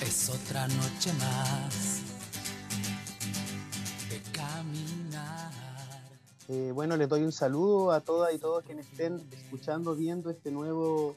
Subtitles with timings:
[0.00, 2.02] Es otra noche más
[4.08, 5.52] de caminar.
[6.48, 10.50] Eh, bueno, les doy un saludo a todas y todos quienes estén escuchando, viendo este
[10.50, 11.16] nuevo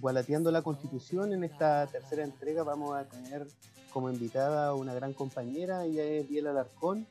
[0.00, 1.32] Gualateando la Constitución.
[1.32, 3.46] En esta tercera entrega vamos a tener
[3.92, 7.06] como invitada una gran compañera, ella es Biela Alarcón,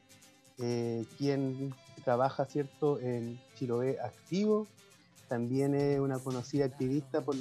[0.57, 1.73] eh, quien
[2.03, 4.67] trabaja cierto en Chiloé Activo,
[5.31, 7.37] también es una conocida activista por,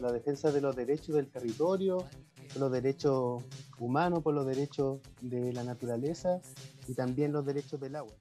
[0.00, 1.98] la defensa de los derechos del territorio,
[2.52, 3.44] por los derechos
[3.78, 6.40] humanos, por los derechos de la naturaleza
[6.88, 8.14] y también los derechos del agua.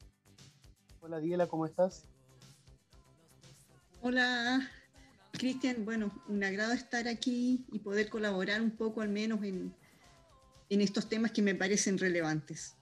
[0.99, 2.03] Hola Diela, ¿cómo estás?
[4.01, 4.69] Hola
[5.31, 9.73] Cristian, bueno, un agrado estar aquí y poder colaborar un poco al menos en,
[10.69, 12.75] en estos temas que me parecen relevantes.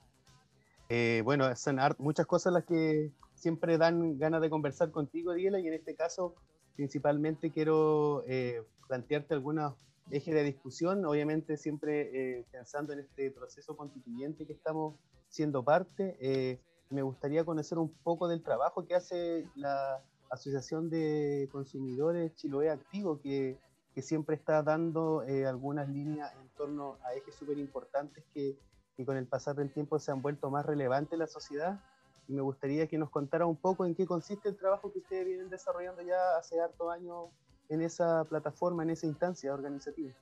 [0.93, 5.65] Eh, bueno, son muchas cosas las que siempre dan ganas de conversar contigo, Diela, y
[5.65, 6.35] en este caso
[6.75, 9.75] principalmente quiero eh, plantearte algunos
[10.09, 14.95] ejes de discusión, obviamente siempre eh, pensando en este proceso constituyente que estamos
[15.29, 16.59] siendo parte.
[16.89, 23.21] me gustaría conocer un poco del trabajo que hace la Asociación de Consumidores Chiloé Activo,
[23.21, 23.57] que,
[23.95, 28.57] que siempre está dando algunas líneas en torno a ejes súper importantes que,
[28.95, 31.79] que con el pasar del tiempo se han vuelto más relevantes en la sociedad
[32.27, 35.25] y me gustaría que nos contara un poco en qué consiste el trabajo que ustedes
[35.25, 37.29] vienen desarrollando ya hace harto años
[37.69, 40.13] en esa plataforma, en esa instancia organizativa.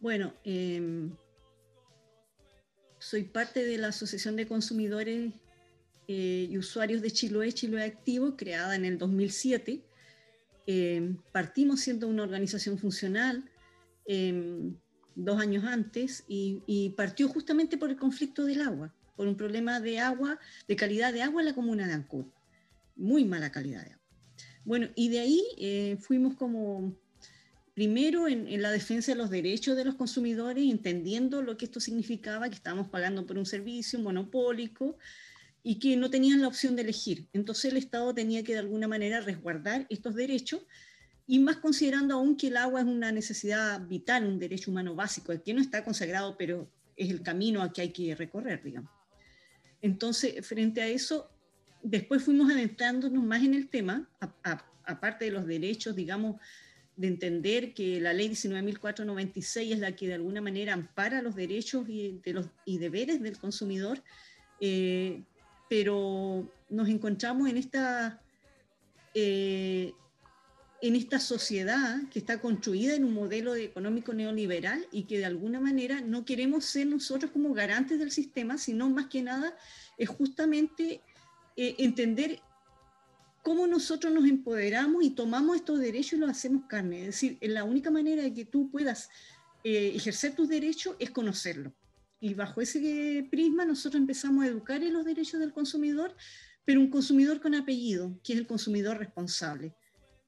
[0.00, 1.16] Bueno, em,
[2.98, 5.32] soy parte de la Asociación de Consumidores
[6.08, 9.82] eh, y Usuarios de Chiloé, Chiloé Activo, creada en el 2007.
[10.66, 13.50] Em, partimos siendo una organización funcional
[14.06, 14.76] em,
[15.14, 20.00] dos años antes y, partió justamente por el conflicto del agua por un problema de
[20.00, 22.24] agua, de calidad de agua en la comuna de Ancud.
[22.96, 24.04] Muy mala calidad de agua.
[24.64, 26.96] Bueno, y de ahí eh, fuimos como
[27.74, 32.48] primero en, la defensa de los derechos de los consumidores, entendiendo lo que esto significaba,
[32.48, 34.96] que estábamos pagando por un servicio monopólico
[35.62, 37.26] y que no tenían la opción de elegir.
[37.32, 40.62] Entonces el Estado tenía que de alguna manera resguardar estos derechos
[41.26, 45.32] y más considerando aún que el agua es una necesidad vital, un derecho humano básico,
[45.32, 48.90] el que no está consagrado, pero es el camino a que hay que recorrer, digamos.
[49.80, 51.30] Entonces, frente a eso,
[51.82, 54.08] después fuimos adentrándonos más en el tema,
[54.84, 56.40] aparte de los derechos, digamos,
[56.96, 61.88] de entender que la ley 19.496 es la que de alguna manera ampara los derechos
[61.88, 64.02] y, de los, y deberes del consumidor,
[64.60, 65.22] eh,
[65.68, 68.22] pero nos encontramos en esta,
[69.12, 69.92] eh,
[70.86, 75.58] en esta sociedad que está construida en un modelo económico neoliberal y que de alguna
[75.58, 79.56] manera no queremos ser nosotros como garantes del sistema, sino más que nada
[79.96, 81.00] es justamente
[81.56, 82.38] eh, entender
[83.42, 87.00] cómo nosotros nos empoderamos y tomamos estos derechos y los hacemos carne.
[87.00, 89.08] Es decir, la única manera de que tú puedas
[89.62, 91.72] eh, ejercer tus derechos es conocerlo.
[92.20, 96.14] Y bajo ese prisma nosotros empezamos a educar en los derechos del consumidor,
[96.66, 99.74] pero un consumidor con apellido, que es el consumidor responsable.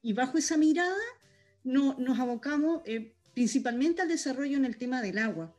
[0.07, 0.95] Y bajo esa mirada
[1.65, 5.53] no, nos abocamos eh, principalmente al desarrollo en el tema del agua.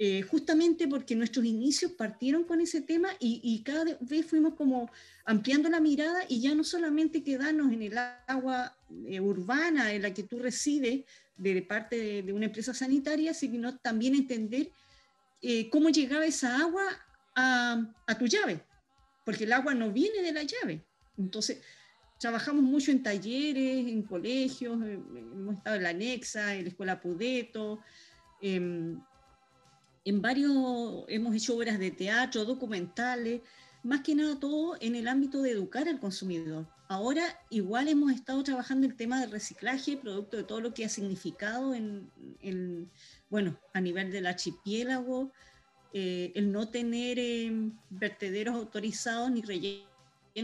[0.00, 4.90] Eh, justamente porque nuestros inicios partieron con ese tema y, cada vez fuimos como
[5.24, 7.96] ampliando la mirada y ya no solamente quedarnos en el
[8.26, 11.04] agua eh, urbana en la que tú resides
[11.36, 14.72] de, parte de, una empresa sanitaria, sino también entender
[15.40, 16.82] eh, cómo llegaba esa agua
[17.36, 18.60] a, a, tu llave,
[19.24, 20.82] porque el agua no viene de la llave.
[21.16, 21.60] Entonces,
[22.18, 27.80] trabajamos mucho en talleres, en colegios, hemos estado en la Anexa, en la Escuela Pudeto.
[28.40, 29.00] Em,
[30.04, 33.40] en varios, hemos hecho obras de teatro, documentales,
[33.82, 36.66] más que nada todo en el ámbito de educar al consumidor.
[36.88, 40.88] Ahora igual hemos estado trabajando el tema del reciclaje, producto de todo lo que ha
[40.88, 42.90] significado en,
[43.30, 45.32] bueno, a nivel del archipiélago,
[45.92, 47.50] eh, el no tener eh,
[47.88, 49.93] vertederos autorizados ni rellenos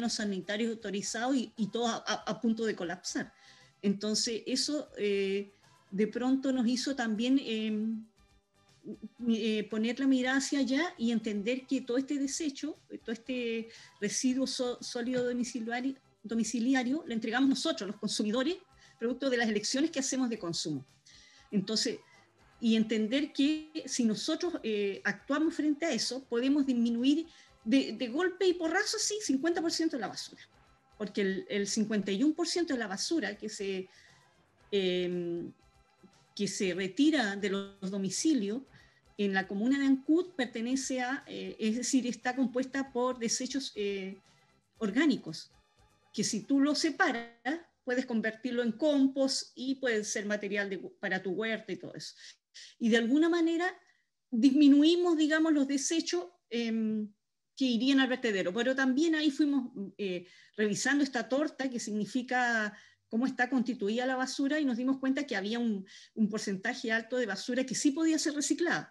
[0.09, 3.33] sanitarios autorizados y, y todo a, punto de colapsar.
[3.83, 5.53] Entonces eso eh,
[5.91, 7.41] de pronto nos hizo también
[9.29, 13.69] eh, poner la mirada hacia allá y entender que todo este desecho, todo este
[14.01, 18.57] residuo sólido domiciliario, domiciliario, lo entregamos nosotros, los consumidores,
[18.99, 20.87] producto de las elecciones que hacemos de consumo.
[21.51, 21.99] Entonces,
[22.61, 27.27] y entender que si nosotros eh, actuamos frente a eso, podemos disminuir
[27.65, 30.43] de, golpe y porrazo, sí, 50% de la basura.
[30.99, 33.89] Porque el, el 51% de la basura que se,
[34.73, 35.51] eh,
[36.35, 38.63] que se retira de los domicilios
[39.25, 44.17] en la comuna de Ancud pertenece a, eh, es decir, está compuesta por desechos eh,
[44.79, 45.51] orgánicos,
[46.15, 47.29] que si tú los separas,
[47.85, 50.71] puedes convertirlo en compost y puede ser material
[51.01, 52.15] para tu huerta y todo eso.
[52.79, 53.71] Y de alguna manera
[54.31, 57.13] disminuimos, digamos, los desechos em,
[57.61, 60.27] que irían al vertedero, pero también ahí fuimos eh,
[60.57, 62.73] revisando esta torta, que significa
[63.07, 65.85] cómo está constituida la basura, y nos dimos cuenta que había un,
[66.31, 68.91] porcentaje alto de basura que sí podía ser reciclada,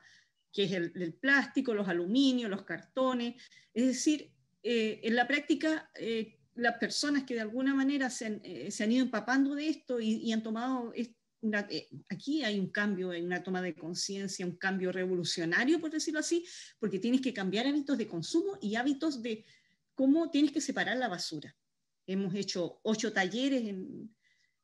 [0.54, 3.42] que es el, plástico, los aluminios, los cartones.
[3.74, 4.32] Es decir,
[4.62, 9.56] eh, en la práctica, eh, las personas que de alguna manera se han, ido empapando
[9.56, 10.94] de esto y, y han tomado
[11.42, 16.20] eh, aquí hay un cambio, en una toma de conciencia, un cambio revolucionario, por decirlo
[16.20, 16.46] así,
[16.80, 19.46] porque tienes que cambiar hábitos de consumo y hábitos de
[19.94, 21.56] cómo tienes que separar la basura.
[22.06, 23.64] Hemos hecho ocho talleres,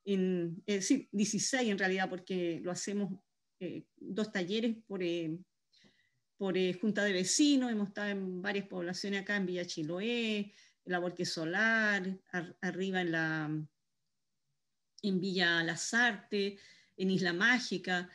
[0.04, 3.20] en, es decir, 16 en realidad, porque lo hacemos
[3.60, 5.38] eh, dos talleres por, eh,
[6.36, 10.98] por Junta de Vecinos, hemos estado en varias poblaciones acá en Villa Chiloé, en la
[10.98, 12.18] Borque Solar,
[12.60, 13.66] arriba en la
[15.02, 16.58] en Villa Lazarte,
[16.96, 18.08] en Isla Mágica.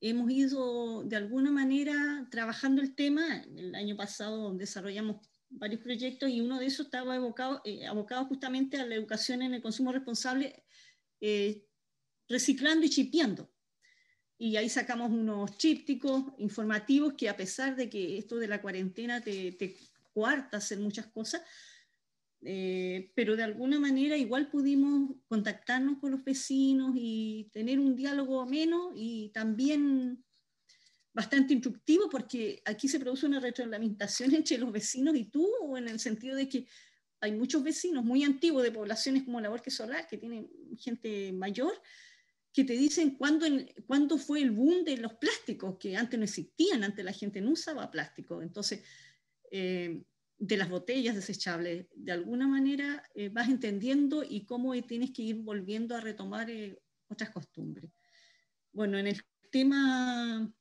[0.00, 3.44] Hemos ido de alguna manera trabajando el tema.
[3.56, 8.78] El año pasado desarrollamos varios proyectos y uno de esos estaba abocado, eh, abocado justamente
[8.78, 10.64] a la educación en el consumo responsable,
[11.20, 11.64] eh,
[12.28, 13.50] reciclando y chipeando.
[14.38, 19.22] Y ahí sacamos unos chípticos informativos que a pesar de que esto de la cuarentena
[19.22, 19.76] te, te
[20.12, 21.40] cuarta hacer muchas cosas,
[22.48, 28.40] eh, pero de alguna manera igual pudimos contactarnos con los vecinos y tener un diálogo
[28.40, 30.24] ameno y también
[31.12, 35.98] bastante instructivo porque aquí se produce una retroalimentación entre los vecinos y tú, en el
[35.98, 36.68] sentido de que
[37.20, 41.72] hay muchos vecinos muy antiguos de poblaciones como la Borque Solar, que tienen gente mayor,
[42.52, 43.46] que te dicen cuándo,
[43.88, 47.50] cuándo fue el boom de los plásticos, que antes no existían, antes la gente no
[47.50, 48.40] usaba plástico.
[48.40, 48.84] Entonces,
[49.50, 50.04] eh,
[50.38, 55.36] de las botellas desechables, de alguna manera eh, vas entendiendo y cómo tienes que ir
[55.36, 56.78] volviendo a retomar eh,
[57.08, 57.90] otras costumbres.
[58.72, 60.52] Bueno, en el tema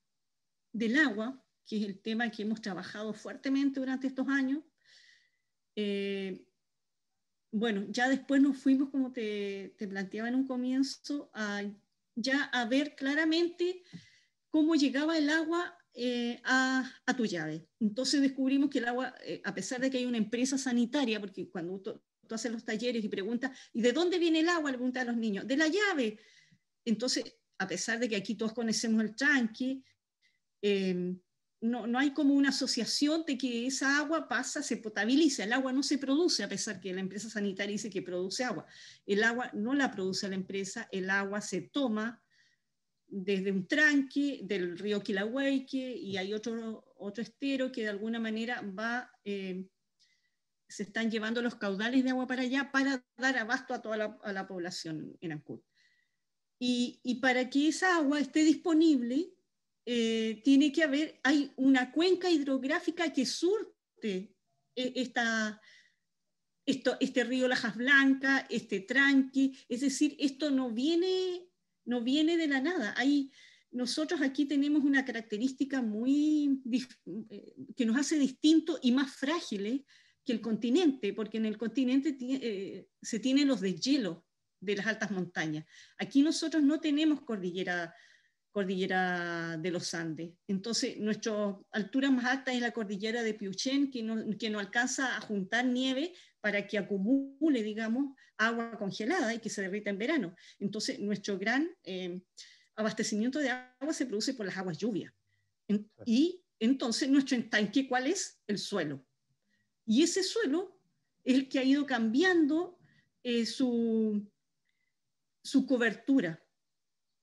[0.71, 4.63] del agua, que es el tema que hemos trabajado fuertemente durante estos años,
[5.75, 6.45] eh,
[7.51, 11.63] bueno, ya después nos fuimos, como te, te, planteaba en un comienzo, a,
[12.15, 13.83] ya a ver claramente
[14.49, 17.69] cómo llegaba el agua eh, a, tu llave.
[17.79, 21.49] Entonces descubrimos que el agua, eh, a pesar de que hay una empresa sanitaria, porque
[21.49, 24.71] cuando tú, haces los talleres y preguntas, ¿y de dónde viene el agua?
[24.71, 26.19] Le preguntan a los niños, de la llave.
[26.83, 27.23] Entonces,
[27.57, 29.83] a pesar de que aquí todos conocemos el tranque,
[30.61, 31.17] em,
[31.61, 35.45] no, no, hay como una asociación de que esa agua pasa, se potabiliza.
[35.45, 38.65] El agua no se produce, a pesar que la empresa sanitaria dice que produce agua.
[39.05, 42.21] El agua no la produce la empresa, el agua se toma
[43.07, 48.61] desde un tranque del río Quilahuayque y hay otro, otro estero que de alguna manera
[48.61, 49.67] va, eh,
[50.67, 54.47] se están llevando los caudales de agua para allá para dar abasto a toda la,
[54.47, 55.61] población en Ancud.
[56.59, 59.33] Y, y, para que esa agua esté disponible,
[59.85, 64.33] eh, tiene que haber, hay una cuenca hidrográfica que surte
[64.75, 65.61] eh, esta,
[66.65, 71.49] esto, este río Lajas Blanca, este tranque, es decir, esto no viene
[71.85, 72.93] no viene de la nada.
[72.97, 73.31] Hay,
[73.71, 76.61] nosotros aquí tenemos una característica muy
[77.29, 79.81] eh, que nos hace distintos y más frágiles
[80.25, 84.25] que el continente, porque en el continente eh, se tienen los deshielo
[84.59, 85.65] de las altas montañas.
[85.97, 87.93] Aquí nosotros no tenemos cordillera,
[88.51, 90.33] cordillera de los Andes.
[90.47, 95.15] Entonces, nuestra altura más alta es la cordillera de Piuchén, que no, que no alcanza
[95.15, 96.13] a juntar nieve
[96.45, 100.35] para que acumule, digamos, agua congelada y que se derrita en verano.
[100.59, 102.21] Entonces, nuestro gran eh,
[102.75, 105.11] abastecimiento de agua se produce por las aguas lluvias.
[106.05, 108.43] y entonces, nuestro estanque, ¿cuál es?
[108.45, 109.03] El suelo.
[109.87, 110.79] Y ese suelo
[111.23, 112.77] es el que ha ido cambiando
[113.23, 114.31] eh, su,
[115.43, 116.45] su cobertura.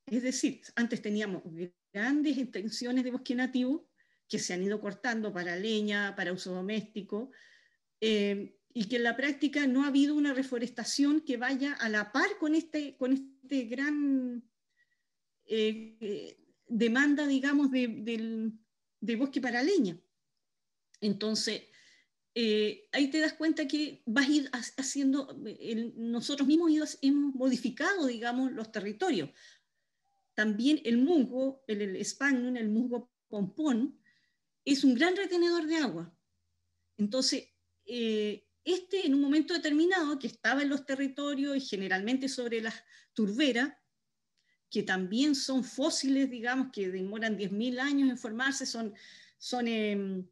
[0.05, 1.45] Es decir, antes teníamos
[1.93, 3.89] grandes extensiones de bosque nativo
[4.29, 7.31] que se han ido cortando para leña, para uso doméstico,
[8.01, 12.13] eh, y que en la práctica no ha habido una reforestación que vaya a la
[12.13, 14.43] par con este, con este gran
[15.45, 19.99] eh, demanda, digamos, de, bosque para leña.
[21.01, 21.63] Entonces,
[22.35, 25.37] eh, ahí te das cuenta que vas a ir haciendo,
[25.97, 29.31] nosotros mismos hemos modificado, digamos, los territorios.
[30.35, 34.01] También el musgo, el, el spagnum, el musgo pompón,
[34.65, 36.17] es un gran retenedor de agua.
[36.97, 37.53] Entonces,
[37.85, 42.75] eh, este en un momento determinado que estaba en los territorios y generalmente sobre las
[43.13, 43.73] turberas,
[44.71, 48.95] que también son fósiles, digamos, que demoran 10.000 años en formarse, son,
[49.37, 50.27] son em,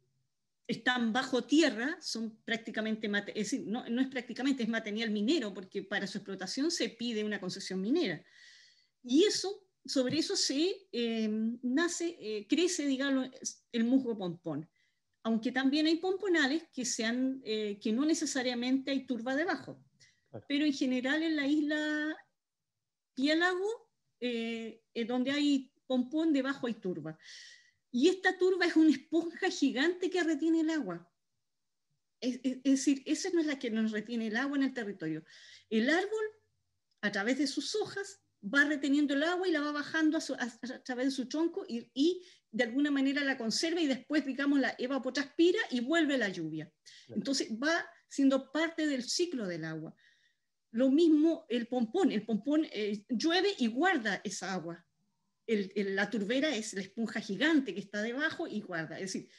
[0.67, 5.83] están bajo tierra, son prácticamente, es decir, no, no, es prácticamente, es material minero, porque
[5.83, 8.23] para su explotación se pide una concesión minera.
[9.03, 13.29] Y eso, sobre eso se em, nace, eh, crece, digamos,
[13.71, 14.67] el musgo pompón.
[15.23, 19.83] Aunque también hay pomponales que, sean, eh, que no necesariamente hay turba debajo.
[20.47, 22.17] Pero en general en la isla
[23.13, 27.17] Piélago, eh, donde hay pompón, debajo hay turba.
[27.91, 31.11] Y esta turba es una esponja gigante que retiene el agua.
[32.21, 35.25] Es, decir, esa no es la que nos retiene el agua en el territorio.
[35.69, 36.25] El árbol,
[37.01, 41.05] a través de sus hojas, va reteniendo el agua y la va bajando a, través
[41.05, 45.79] de su tronco y, de alguna manera la conserva y después, digamos, la evapotranspira y
[45.79, 46.69] vuelve la lluvia.
[47.07, 49.95] Entonces va siendo parte del ciclo del agua.
[50.71, 52.11] Lo mismo el pompón.
[52.11, 54.85] El pompón eh, llueve y guarda esa agua
[55.47, 58.99] la turbera es la esponja gigante que está debajo y guarda.
[58.99, 59.29] Es decir,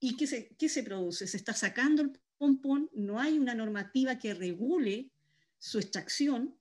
[0.00, 1.26] ¿y qué se, qué se produce?
[1.26, 5.10] Se está sacando el pompón, no hay una normativa que regule
[5.58, 6.56] su extracción.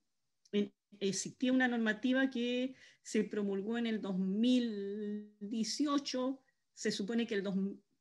[1.00, 6.40] Existía una normativa que se promulgó en el 2018,
[6.74, 7.44] se supone que el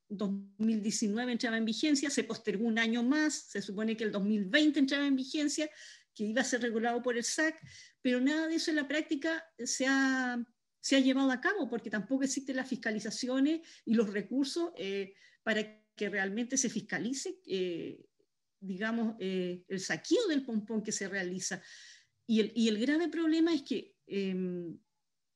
[0.09, 5.07] 2019 entraba en vigencia, se postergó un año más, se supone que el 2020 entraba
[5.07, 5.71] en vigencia,
[6.15, 7.61] que iba a ser regulado por el SAC,
[8.03, 10.39] pero nada de eso en la práctica se ha
[10.87, 15.83] se ha llevado a cabo, porque tampoco existen las fiscalizaciones y los recursos eh, para
[15.97, 18.07] que realmente se fiscalice, eh,
[18.61, 21.61] digamos, eh, el saqueo del pompón que se realiza.
[22.27, 24.79] Y el, y el grave problema es que em,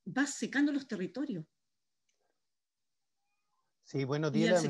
[0.06, 1.44] va secando los territorios.
[3.84, 4.64] Sí, bueno, días.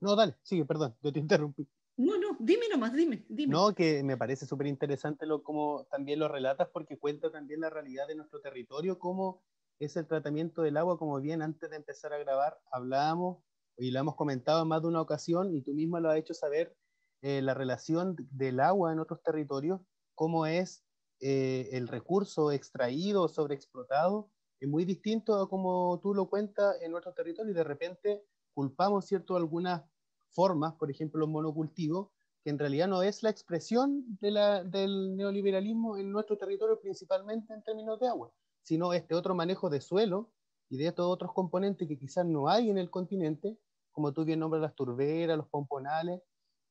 [0.00, 1.68] No, dale, sigue, perdón, yo te interrumpí.
[1.98, 3.52] No, no, dime nomás, dime, dime.
[3.52, 7.70] No, que me parece súper interesante lo, como también lo relatas porque cuenta también la
[7.70, 9.42] realidad de nuestro territorio, cómo
[9.78, 13.42] es el tratamiento del agua, como bien antes de empezar a grabar hablábamos
[13.78, 16.34] y lo hemos comentado en más de una ocasión y tú misma lo has hecho
[16.34, 16.76] saber,
[17.22, 19.80] eh, la relación del agua en otros territorios,
[20.14, 20.85] cómo es
[21.20, 24.30] eh, el recurso extraído, sobreexplotado,
[24.60, 29.06] es muy distinto a como tú lo cuentas en nuestro territorio y de repente culpamos,
[29.06, 29.82] ¿cierto?, algunas
[30.30, 32.08] formas, por ejemplo, los monocultivos,
[32.42, 37.98] que en realidad no es la expresión del neoliberalismo en nuestro territorio, principalmente en términos
[38.00, 38.32] de agua
[38.66, 40.32] sino este otro manejo de suelo
[40.68, 43.56] y de estos otros componentes que quizás no hay en el continente,
[43.92, 46.20] como tú bien nombras las turberas, los pomponales,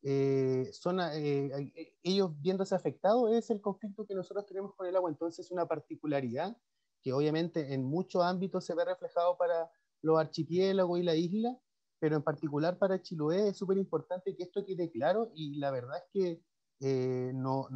[0.08, 4.96] eh, son, eh, eh, ellos viéndose afectados, es el conflicto que nosotros tenemos con el
[4.96, 5.10] agua.
[5.10, 6.56] Entonces, una particularidad
[7.02, 9.70] que obviamente en muchos ámbitos se ve reflejado para
[10.02, 11.58] los archipiélagos y la isla,
[12.00, 15.98] pero en particular para Chiloé es súper importante que esto quede claro y la verdad
[15.98, 16.40] es
[16.80, 17.68] que no,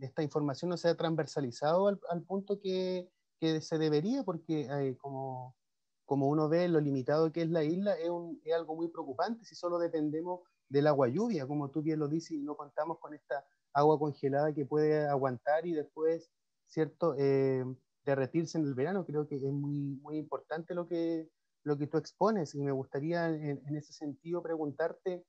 [0.00, 4.96] esta información no se ha transversalizado al, al punto que, que se debería, porque eh,
[4.96, 5.56] como,
[6.04, 9.44] como uno ve lo limitado que es la isla, es, un, es, algo muy preocupante
[9.44, 13.14] si solo dependemos del agua lluvia, como tú bien lo dices, y no contamos con
[13.14, 16.30] esta agua congelada que puede aguantar y después,
[16.66, 17.64] ¿cierto?, eh,
[18.04, 19.04] derretirse en el verano.
[19.04, 21.28] Creo que es muy, muy importante lo que,
[21.64, 25.24] lo que tú expones y me gustaría en, ese sentido preguntarte,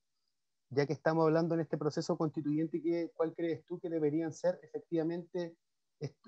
[0.70, 4.60] ya que estamos hablando en este proceso constituyente, ¿qué, ¿cuál crees tú que deberían ser
[4.64, 5.56] efectivamente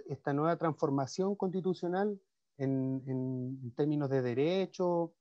[0.08, 2.20] esta nueva transformación constitucional
[2.58, 5.14] en, en, términos de derecho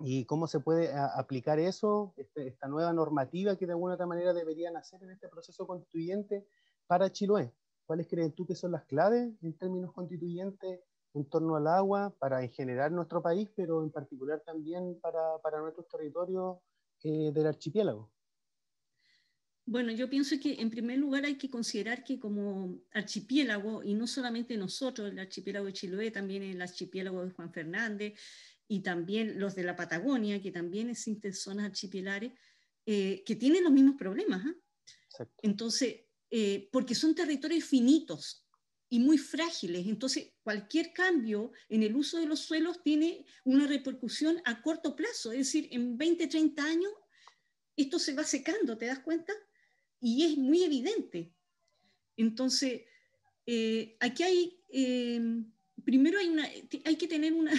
[0.00, 4.32] y cómo se puede aplicar eso, este, esta nueva normativa que de alguna otra manera
[4.32, 6.46] deberían hacer en este proceso constituyente
[6.86, 7.52] para Chiloé.
[7.86, 10.80] ¿Cuáles creen tú que son las claves en términos constituyentes
[11.14, 15.60] en torno al agua para en general nuestro país, pero en particular también para, para
[15.60, 16.58] nuestros territorios
[17.02, 18.10] eh, del archipiélago?
[19.64, 24.06] Bueno, yo pienso que en primer lugar hay que considerar que como archipiélago, y no
[24.06, 28.18] solamente nosotros, el archipiélago de Chiloé, también el archipiélago de Juan Fernández,
[28.68, 32.32] y también los de la Patagonia, que también existen zonas archipielares,
[32.86, 34.44] eh, que tienen los mismos problemas.
[34.44, 35.26] ¿ah?
[35.42, 38.44] Entonces, eh, porque son territorios finitos
[38.90, 44.40] y muy frágiles, entonces cualquier cambio en el uso de los suelos tiene una repercusión
[44.44, 46.92] a corto plazo, es decir, en 20, 30 años
[47.76, 49.32] esto se va secando, ¿te das cuenta?
[50.00, 51.32] y es muy evidente.
[52.16, 52.82] Entonces,
[53.46, 55.20] eh, aquí hay, eh,
[55.84, 56.48] primero hay, una,
[56.84, 57.52] hay que tener una,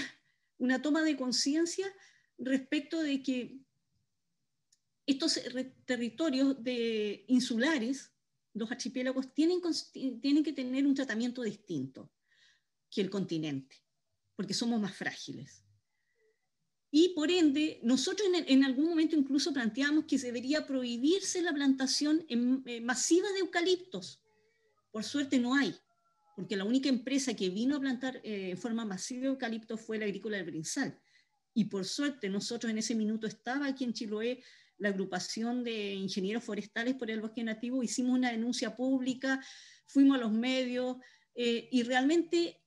[0.59, 1.91] una toma de conciencia
[2.37, 3.59] respecto de que
[5.05, 5.39] estos
[5.85, 8.11] territorios de insulares,
[8.53, 9.59] los archipiélagos, tienen,
[10.21, 12.11] tienen que tener un tratamiento distinto
[12.91, 13.75] que el continente,
[14.35, 15.63] porque somos más frágiles.
[16.91, 22.81] Y por ende, nosotros en, algún momento incluso planteamos que debería prohibirse la plantación eh,
[22.81, 24.23] masiva de eucaliptos.
[24.91, 25.75] Por suerte no hay,
[26.39, 30.05] porque la única empresa que vino a plantar eh, en forma masiva eucaliptos fue la
[30.05, 30.97] agrícola del Brinsal.
[31.53, 34.41] Y por suerte nosotros en ese minuto estaba aquí en Chiloé
[34.77, 39.43] la agrupación de ingenieros forestales por el bosque nativo, hicimos una denuncia pública,
[39.85, 40.95] fuimos a los medios
[41.35, 42.61] eh, y realmente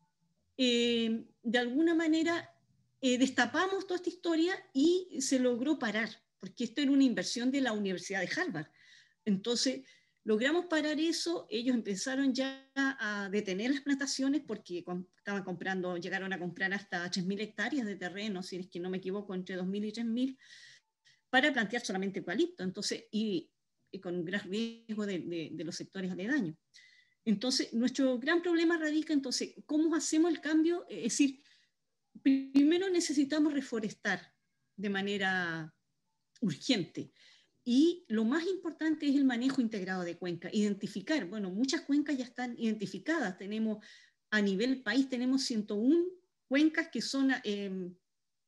[0.58, 2.54] eh, de alguna manera
[3.00, 7.62] eh, destapamos toda esta historia y se logró parar, porque esto era una inversión de
[7.62, 8.66] la Universidad de Harvard.
[9.24, 9.80] Entonces,
[10.24, 14.84] logramos parar eso, ellos empezaron ya a detener las plantaciones porque
[15.16, 18.98] estaban comprando, llegaron a comprar hasta 3.000 hectáreas de terreno, si es que no me
[18.98, 20.38] equivoco, entre 2.000 y 3.000,
[21.30, 23.50] para plantear solamente eucalipto, entonces, y,
[24.02, 26.56] con un gran riesgo de, de los sectores aledaños.
[27.24, 30.86] Entonces, nuestro gran problema radica entonces, ¿cómo hacemos el cambio?
[30.88, 31.42] Es decir,
[32.22, 34.32] primero necesitamos reforestar
[34.76, 35.74] de manera
[36.40, 37.12] urgente.
[37.64, 42.24] Y lo más importante es el manejo integrado de cuencas, identificar, bueno, muchas cuencas ya
[42.24, 43.84] están identificadas, tenemos
[44.30, 46.04] a nivel país, tenemos 101
[46.48, 47.90] cuencas que son eh,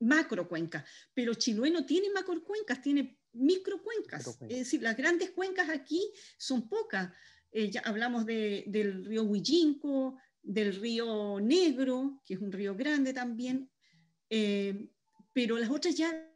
[0.00, 5.30] macro cuencas, pero Chiloé no tiene macro cuencas, tiene micro cuencas, es decir, las grandes
[5.30, 6.00] cuencas aquí
[6.36, 7.12] son pocas,
[7.52, 13.70] eh, ya hablamos del río Huillinco, del río Negro, que es un río grande también,
[14.28, 14.88] eh,
[15.32, 16.30] pero las otras ya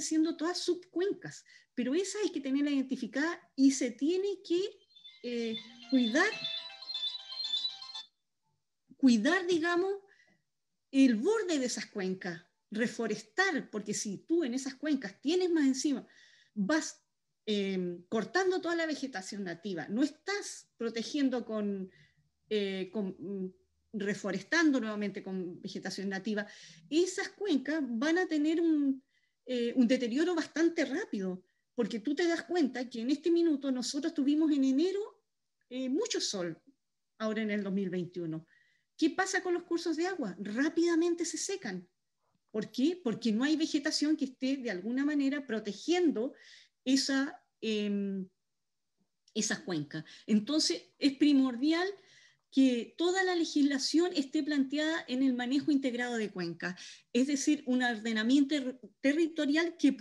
[0.00, 4.60] siendo todas subcuencas, pero esa hay que tenerla identificada y se tiene que
[5.22, 5.56] eh,
[5.90, 6.30] cuidar,
[8.96, 9.92] cuidar, digamos,
[10.90, 16.06] el borde de esas cuencas, reforestar, porque si tú en esas cuencas tienes más encima,
[16.54, 17.02] vas
[17.44, 21.90] Em, cortando toda la vegetación nativa, no estás protegiendo con,
[22.48, 23.46] eh, mm,
[23.94, 26.46] reforestando nuevamente con vegetación nativa,
[26.88, 29.02] esas cuencas van a tener un,
[29.46, 31.42] eh, un deterioro bastante rápido,
[31.74, 35.00] porque tú te das cuenta que en este minuto nosotros tuvimos en enero
[35.68, 36.60] eh, mucho sol,
[37.18, 38.46] ahora en el 2021.
[38.96, 40.36] ¿Qué pasa con los cursos de agua?
[40.38, 41.88] Rápidamente se secan.
[42.50, 43.00] ¿Por qué?
[43.02, 46.34] Porque no hay vegetación que esté de alguna manera protegiendo
[46.84, 48.24] esa, eh,
[49.34, 50.04] esa cuenca.
[50.26, 51.88] Entonces, es primordial
[52.52, 56.78] que toda la legislación esté planteada en el manejo integrado de cuencas,
[57.12, 58.54] es decir, un ordenamiento
[59.00, 59.92] territorial que,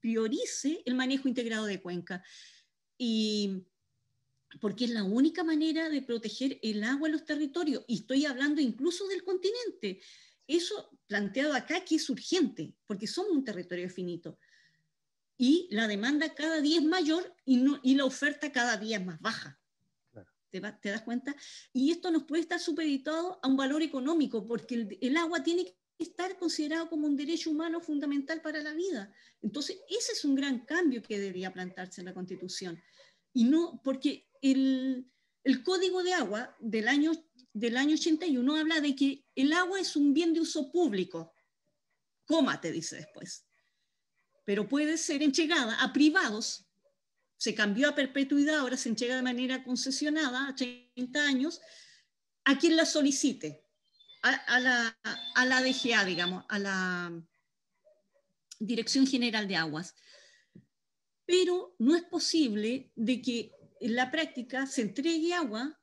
[0.00, 2.26] priorice el manejo integrado de cuencas.
[2.98, 3.64] Y
[4.60, 8.62] porque es la única manera de proteger el agua en los territorios, y estoy hablando
[8.62, 10.00] incluso del continente.
[10.46, 14.38] Eso planteado acá que es urgente, porque somos un territorio finito
[15.36, 19.60] y la demanda cada día es mayor y la oferta cada día es más baja.
[20.60, 21.34] ¿Te, ¿Te, das cuenta?
[21.72, 25.64] Y esto nos puede estar supeditado a un valor económico, porque el, el, agua tiene
[25.64, 29.12] que estar considerado como un derecho humano fundamental para la vida.
[29.42, 32.80] Entonces, ese es un gran cambio que debería plantarse en la Constitución.
[33.32, 35.10] Y no, porque el,
[35.42, 37.10] el Código de Agua del año,
[37.52, 41.32] del año 81 habla de que el agua es un bien de uso público.
[42.26, 43.44] Coma, te dice después
[44.44, 46.66] pero puede ser entregada a privados.
[47.44, 51.60] Se cambió a perpetuidad, ahora se entrega de manera concesionada a 30 años,
[52.46, 53.66] a quien la solicite,
[54.22, 54.98] a, la,
[55.34, 57.22] a la DGA, digamos, a la
[58.58, 59.94] Dirección General de Aguas.
[61.26, 65.78] Pero no es posible de que en la práctica se entregue agua,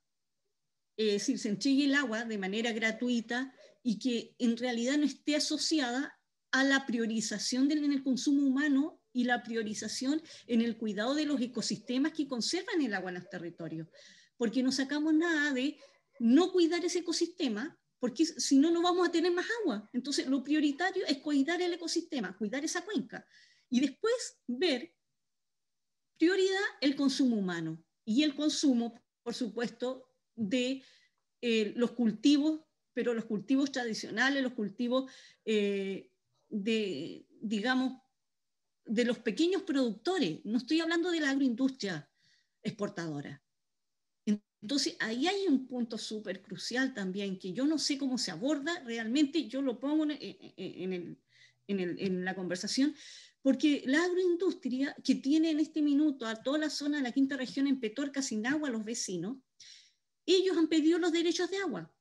[0.97, 5.36] es decir, se entregue el agua de manera gratuita y que en realidad no esté
[5.36, 6.19] asociada
[6.50, 11.26] a la priorización del, en el consumo humano y la priorización en el cuidado de
[11.26, 13.88] los ecosistemas que conservan el agua en los territorios.
[14.38, 15.78] Porque no sacamos nada de
[16.19, 19.89] no cuidar ese ecosistema, porque si no, no vamos a tener más agua.
[19.93, 23.26] Entonces, lo prioritario es cuidar el ecosistema, cuidar esa cuenca.
[23.69, 24.95] Y después ver,
[26.17, 27.84] prioridad, el consumo humano.
[28.06, 30.84] Y el consumo, por supuesto, de
[31.41, 32.62] eh, los cultivos,
[32.93, 35.12] pero los cultivos tradicionales, los cultivos
[35.45, 36.12] eh,
[36.50, 38.02] de, digamos,
[38.85, 42.09] de los pequeños productores, no estoy hablando de la agroindustria
[42.63, 43.41] exportadora.
[44.61, 48.79] Entonces, ahí hay un punto súper crucial también, que yo no sé cómo se aborda
[48.81, 51.17] realmente, yo lo pongo en,
[51.67, 52.95] en, la conversación,
[53.41, 57.37] porque la agroindustria que tiene en este minuto a toda la zona de la quinta
[57.37, 59.37] región en Petorca sin agua, los vecinos,
[60.27, 61.91] ellos han pedido los derechos de agua.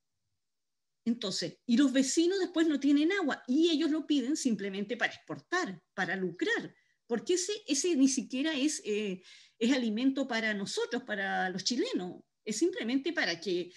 [1.05, 5.83] Entonces, y los vecinos después no tienen agua y ellos lo piden simplemente para exportar,
[5.95, 6.75] para lucrar,
[7.07, 9.23] porque ese, ese ni siquiera es, eh,
[9.59, 13.73] es alimento para nosotros, para los chilenos, es simplemente para que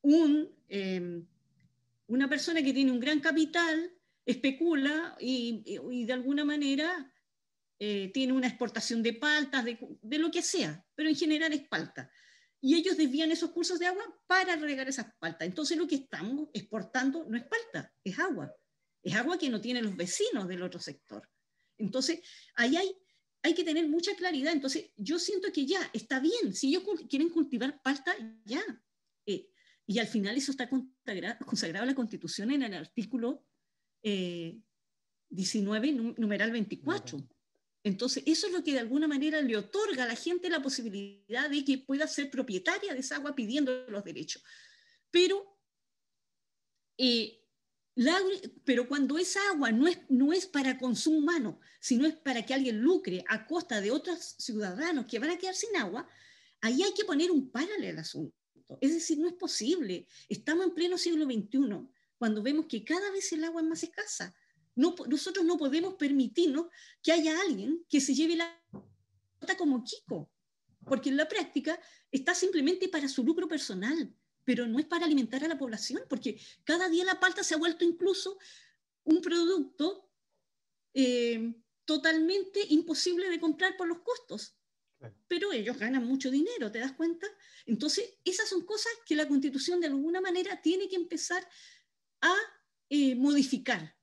[0.00, 1.26] un, em,
[2.06, 3.92] una persona que tiene un gran capital
[4.24, 7.12] especula y, y de alguna manera
[7.78, 11.66] eh, tiene una exportación de paltas, de, de, lo que sea, pero en general es
[11.68, 12.10] palta
[12.64, 15.48] y ellos desvían esos cursos de agua para regar esas paltas.
[15.48, 18.54] Entonces lo que estamos exportando no es palta, es agua.
[19.02, 21.28] Es agua que no tienen los vecinos del otro sector.
[21.76, 22.20] Entonces,
[22.54, 22.96] ahí hay,
[23.42, 24.52] hay que tener mucha claridad.
[24.52, 26.54] Entonces, yo siento que ya está bien.
[26.54, 28.62] Si ellos quieren cultivar palta, ya.
[29.26, 29.48] Eh,
[29.84, 33.44] y al final eso está consagrado en la Constitución en el artículo
[34.02, 37.28] 19, eh, numeral 24.
[37.84, 41.50] Entonces, eso es lo que de alguna manera le otorga a la gente la posibilidad
[41.50, 44.42] de que pueda ser propietaria de esa agua pidiendo los derechos.
[45.10, 45.58] Pero,
[46.96, 47.40] eh,
[48.64, 52.54] pero cuando esa agua no es, no es para consumo humano, sino es para que
[52.54, 56.08] alguien lucre a costa de otros ciudadanos que van a quedar sin agua,
[56.60, 58.36] ahí hay que poner un paralelo al asunto.
[58.80, 60.06] Es decir, no es posible.
[60.28, 64.32] Estamos en pleno siglo XXI, cuando vemos que cada vez el agua es más escasa
[64.74, 66.66] nosotros no podemos permitirnos
[67.02, 68.62] que haya alguien que se lleve la
[69.40, 70.30] nota como Kiko,
[70.84, 71.78] porque en la práctica
[72.10, 76.40] está simplemente para su lucro personal, pero no es para alimentar a la población, porque
[76.64, 78.38] cada día la palta se ha vuelto incluso
[79.04, 80.10] un producto
[80.94, 81.54] eh,
[81.84, 84.56] totalmente imposible de comprar por los costos.
[85.26, 87.26] Pero ellos ganan mucho dinero, ¿te das cuenta?
[87.66, 91.44] Entonces, esas son cosas que la constitución de alguna manera tiene que empezar
[92.20, 92.34] a
[92.88, 93.96] eh, modificar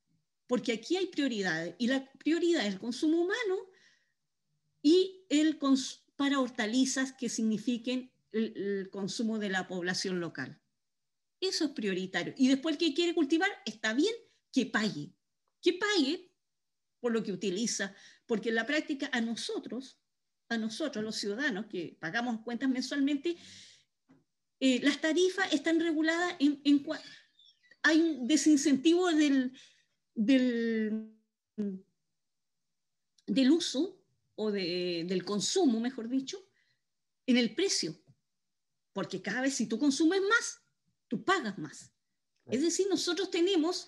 [0.49, 3.69] porque aquí hay prioridades, y la prioridad es el consumo humano
[4.81, 5.59] y el
[6.15, 10.59] para hortalizas que signifiquen el, consumo de la población local.
[11.39, 12.33] Eso es prioritario.
[12.35, 14.13] Y después el que quiere cultivar, está bien
[14.51, 15.13] que pague,
[15.61, 16.31] que pague
[16.99, 17.93] por lo que utiliza,
[18.25, 19.99] porque en la práctica a nosotros,
[20.49, 23.37] a nosotros los ciudadanos que pagamos cuentas mensualmente,
[24.59, 26.83] eh, las tarifas están reguladas en, en,
[27.83, 29.53] hay un desincentivo del,
[30.19, 31.15] del,
[33.25, 34.03] del uso
[34.35, 36.45] o del consumo, mejor dicho,
[37.25, 37.95] en el precio.
[38.91, 40.61] Porque cada vez si tú consumes más,
[41.07, 41.93] tú pagas más.
[42.45, 43.87] Es decir, nosotros tenemos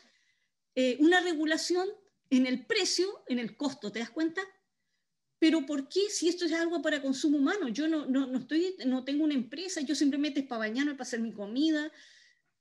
[0.75, 1.89] eh, una regulación
[2.29, 4.41] en el precio, en el costo, ¿te das cuenta?
[5.37, 7.67] Pero ¿por qué si esto es algo para consumo humano?
[7.67, 11.19] Yo no, no, estoy, no tengo una empresa, yo simplemente es para bañarme, para hacer
[11.19, 11.91] mi comida.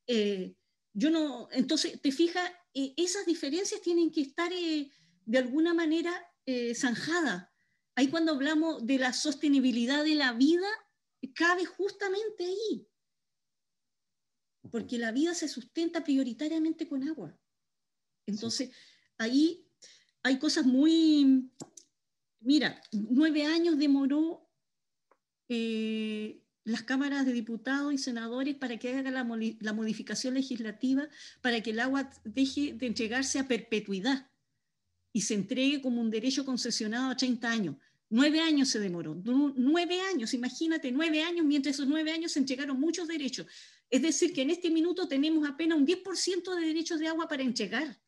[0.09, 0.57] Eh,
[0.93, 4.91] yo no, entonces, te fijas, eh, esas diferencias tienen que estar eh,
[5.25, 6.13] de alguna manera
[6.47, 7.49] eh, zanjadas.
[7.95, 10.69] Ahí cuando hablamos de la sostenibilidad de la vida,
[11.35, 12.87] cabe justamente ahí.
[14.71, 17.37] Porque la vida se sustenta prioritariamente con agua.
[18.27, 18.71] Entonces,
[19.19, 19.67] ahí
[20.23, 21.51] hay cosas muy...
[22.41, 24.49] Mira, nueve años demoró
[26.65, 31.09] las cámaras de diputados y senadores para que haga la, modificación legislativa
[31.41, 34.31] para que el agua deje de entregarse a perpetuidad
[35.13, 37.77] y se entregue como un derecho concesionado a 30 años.
[38.13, 42.79] Nueve años se demoró, nueve años, imagínate, nueve años, mientras esos nueve años se entregaron
[42.79, 43.47] muchos derechos.
[43.89, 47.45] Es decir, que en este minuto tenemos apenas un 10% de derechos de agua para
[47.45, 48.01] entregar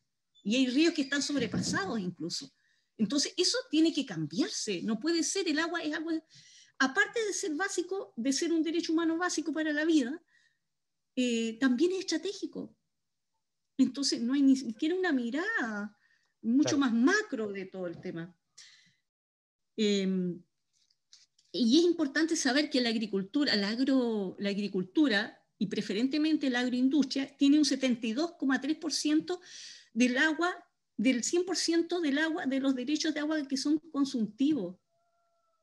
[0.43, 2.53] y hay ríos que están sobrepasados incluso.
[2.97, 6.11] Entonces, eso tiene que cambiarse, no puede ser, el agua es algo
[6.83, 10.21] aparte de ser básico, de ser un derecho humano básico para la vida,
[11.15, 12.75] eh, también es estratégico.
[13.77, 15.97] Entonces, no hay ni siquiera una mirada
[16.41, 18.35] mucho más macro de todo el tema.
[19.77, 20.43] Em,
[21.51, 27.35] y es importante saber que la agricultura, la, agro, la agricultura y preferentemente la agroindustria
[27.37, 29.39] tiene un 72,3%
[29.93, 30.53] del agua,
[30.97, 34.82] del 100% del agua, de los derechos de agua que son consumtivos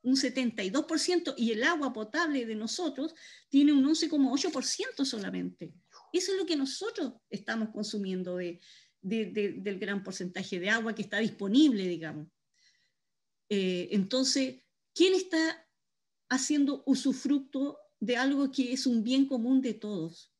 [0.03, 3.13] un 72% y el agua potable de nosotros
[3.49, 5.73] tiene un 11,8% solamente.
[6.11, 8.59] Eso es lo que nosotros estamos consumiendo de,
[9.01, 12.27] del gran porcentaje de agua que está disponible, digamos.
[13.49, 14.61] Eh, entonces,
[14.93, 15.67] ¿quién está
[16.29, 20.31] haciendo usufructo de algo que es un bien común de todos?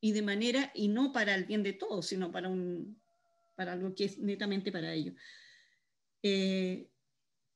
[0.00, 3.00] Y de manera, y no para el bien de todos, sino para, un,
[3.56, 5.14] para algo que es netamente para ellos.
[6.22, 6.88] Eh,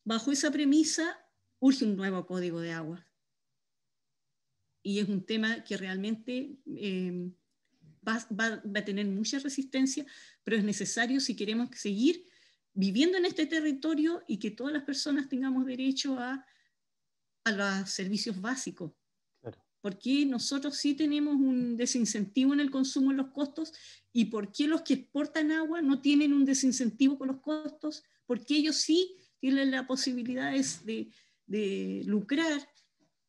[0.05, 1.19] Bajo esa premisa
[1.61, 3.07] urge un nuevo código de agua.
[4.83, 7.31] Y es un tema que realmente eh,
[8.07, 8.27] va,
[8.75, 10.05] a tener mucha resistencia,
[10.43, 12.25] pero es necesario si queremos seguir
[12.75, 16.45] viviendo en este territorio y que todas las personas tengamos derecho a,
[17.45, 18.93] a los servicios básicos.
[19.81, 23.73] Porque nosotros sí tenemos un desincentivo en el consumo en los costos
[24.13, 28.55] y por qué los que exportan agua no tienen un desincentivo con los costos, porque
[28.55, 31.11] ellos sí tienen la posibilidad de,
[31.47, 32.63] de lucrar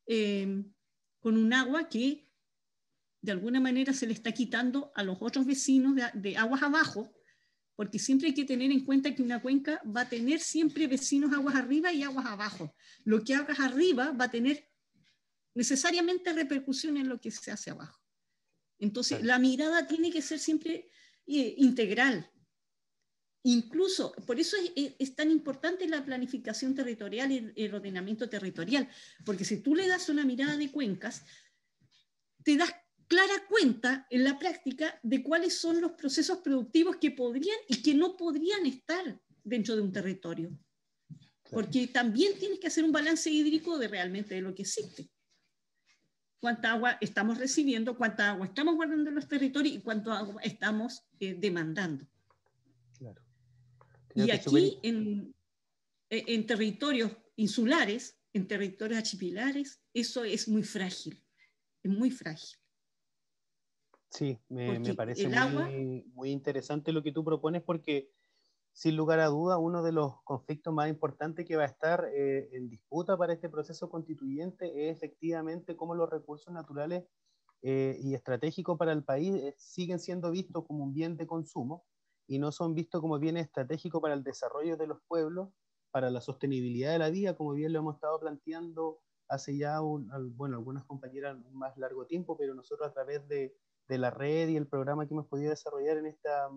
[0.06, 0.64] eh,
[1.20, 2.30] con un agua que
[3.20, 7.12] de alguna manera se le está quitando a los otros vecinos de, aguas abajo,
[7.76, 11.34] porque siempre hay que tener en cuenta que una cuenca va a tener siempre vecinos
[11.34, 12.76] aguas arriba y aguas abajo.
[13.06, 14.70] Lo que hagas arriba va a tener
[15.56, 18.00] necesariamente repercusión en lo que se hace abajo.
[18.78, 20.92] Entonces, la mirada tiene que ser siempre
[21.26, 22.30] eh, integral.
[23.44, 28.90] Incluso, por eso es, tan importante la planificación territorial y el ordenamiento territorial,
[29.26, 31.24] porque si tú le das una mirada de cuencas,
[32.44, 32.74] te das
[33.08, 37.94] clara cuenta en la práctica de cuáles son los procesos productivos que podrían y que
[37.94, 40.58] no podrían estar dentro de un territorio.
[41.52, 45.10] Porque también tienes que hacer un balance hídrico de realmente de lo que existe.
[46.40, 51.04] Cuánta agua estamos recibiendo, cuánta agua estamos guardando en los territorios y cuánto agua estamos
[51.20, 52.06] eh, demandando.
[54.16, 55.36] Y aquí en,
[56.10, 61.24] en territorios insulares, en territorios archipelares, eso es muy frágil,
[61.84, 62.58] es muy frágil.
[64.10, 68.12] Sí, me, me parece muy, muy, interesante lo que tú propones porque
[68.72, 72.50] sin lugar a duda uno de los conflictos más importantes que va a estar eh,
[72.54, 77.06] en disputa para este proceso constituyente es efectivamente cómo los recursos naturales
[77.64, 81.84] eh, y estratégicos para el país eh, siguen siendo vistos como un bien de consumo
[82.28, 85.50] y no son vistos como bien estratégicos para el desarrollo de los pueblos,
[85.92, 90.10] para la sostenibilidad de la vida, como bien lo hemos estado planteando hace ya, un,
[90.36, 93.56] bueno, algunas compañeras más largo tiempo, pero nosotros a través de
[93.88, 96.50] de la red y el programa que hemos podido desarrollar en, esta,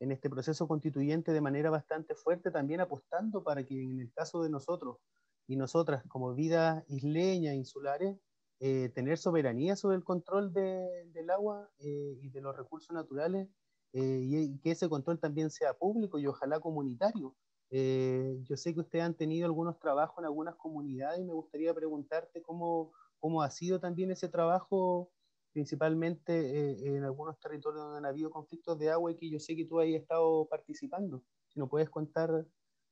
[0.00, 4.42] en este proceso constituyente de manera bastante fuerte, también apostando para que en el caso
[4.42, 4.98] de nosotros
[5.46, 8.18] y nosotras como vida isleña, insulares,
[8.60, 13.48] eh, tener soberanía sobre el control de, del agua eh, y de los recursos naturales
[13.94, 17.34] eh, y, que ese control también sea público y ojalá comunitario.
[17.70, 22.42] yo sé que ustedes han tenido algunos trabajos en algunas comunidades y me gustaría preguntarte
[22.42, 25.10] cómo, cómo ha sido también ese trabajo
[25.54, 29.54] principalmente eh, en algunos territorios donde han habido conflictos de agua y que yo sé
[29.56, 31.22] que tú has estado participando.
[31.48, 32.44] Si nos puedes contar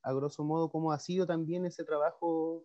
[0.02, 2.64] a grosso modo cómo ha sido también ese trabajo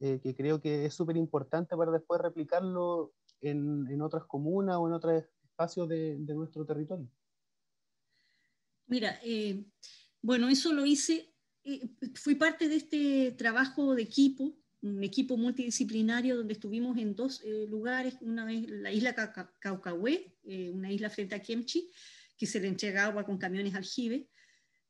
[0.00, 4.86] eh, que creo que es súper importante para después replicarlo en, en, otras comunas o
[4.86, 7.08] en otros espacios de, de nuestro territorio.
[8.88, 9.64] Mira, eh,
[10.20, 11.32] bueno, eso lo hice,
[12.14, 17.66] fui parte de este trabajo de equipo un equipo multidisciplinario donde estuvimos en dos eh,
[17.68, 19.14] lugares, una vez la isla
[19.58, 21.90] Caucahué, eh, una isla frente a Kemchi,
[22.36, 24.28] que se le entrega agua con camiones aljibe,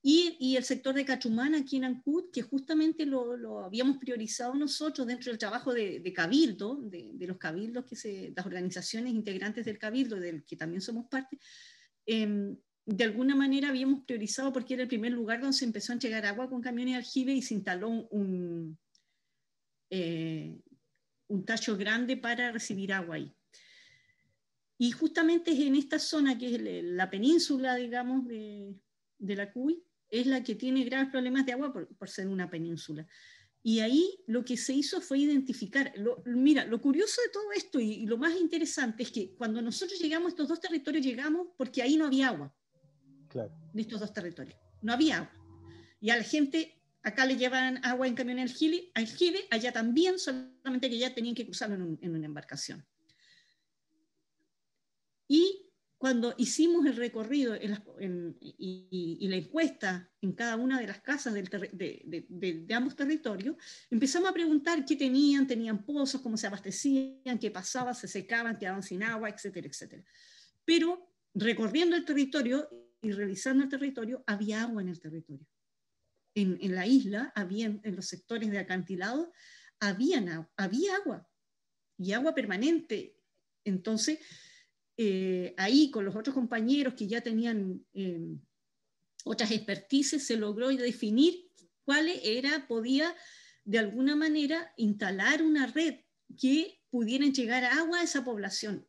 [0.01, 5.09] y, y, el sector de Cachumana aquí en Ancud, que justamente lo, habíamos priorizado nosotros
[5.09, 10.21] dentro del trabajo de, cabildo, de, los cabildos, que se, las organizaciones integrantes del cabildo,
[10.21, 11.37] del que también somos parte,
[12.07, 12.57] eh,
[12.91, 16.27] de alguna manera habíamos priorizado porque era el primer lugar donde se empezó a entregar
[16.27, 18.79] agua con camiones aljibe y se instaló un
[19.91, 20.61] eh,
[21.29, 23.35] un tacho grande para recibir agua ahí.
[24.79, 28.77] Y justamente es en esta zona, que es la península, digamos, de,
[29.19, 33.07] la Cuy, es la que tiene graves problemas de agua por, ser una península.
[33.63, 35.93] Y ahí lo que se hizo fue identificar,
[36.25, 40.27] mira, lo curioso de todo esto y, lo más interesante es que cuando nosotros llegamos
[40.27, 42.55] a estos dos territorios, llegamos porque ahí no había agua.
[43.35, 44.59] En estos dos territorios.
[44.83, 45.33] No había agua.
[46.01, 50.89] Y a la gente acá le llevan agua en camión aljibe, aljibe allá también, solamente
[50.91, 52.87] que ya tenían que cruzarlo en, una embarcación.
[55.27, 55.65] Y
[55.99, 62.95] cuando hicimos el recorrido y, la encuesta en cada una de las casas de, ambos
[62.95, 63.57] territorios,
[63.91, 68.83] empezamos a preguntar qué tenían, tenían pozos, cómo se abastecían, qué pasaba, se secaban, quedaban
[68.83, 70.05] sin agua, etcétera, etcétera.
[70.65, 72.69] Pero recorriendo el territorio
[73.03, 75.47] y revisando el territorio, había agua en el territorio
[76.43, 79.33] en, la isla, había, en los sectores de acantilado,
[79.81, 80.19] había,
[80.57, 81.29] agua
[81.97, 83.17] y agua permanente.
[83.65, 84.19] Entonces,
[84.97, 88.41] eh, ahí con los otros compañeros que ya tenían em,
[89.25, 91.51] otras expertices, se logró definir
[91.85, 93.15] cuál era, podía
[93.65, 96.01] de alguna manera instalar una red
[96.41, 98.87] que pudiera llegar agua a esa población,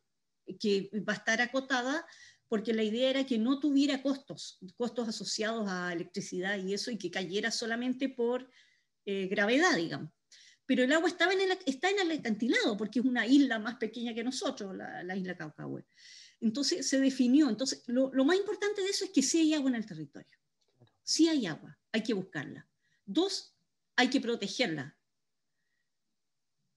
[0.58, 2.06] que va a estar acotada
[2.50, 6.98] porque la idea era que no tuviera costos, costos asociados a electricidad y eso, y
[6.98, 8.50] que cayera solamente por
[9.06, 10.10] eh, gravedad, digamos.
[10.66, 13.76] Pero el agua estaba en el, está en el acantilado, porque es una isla más
[13.76, 15.86] pequeña que nosotros, la, isla Caucahue.
[16.40, 17.48] Entonces se definió.
[17.48, 20.36] Entonces, lo, lo, más importante de eso es que sí hay agua en el territorio.
[21.04, 22.68] Sí hay agua, hay que buscarla.
[23.04, 23.54] Dos,
[23.94, 24.98] hay que protegerla.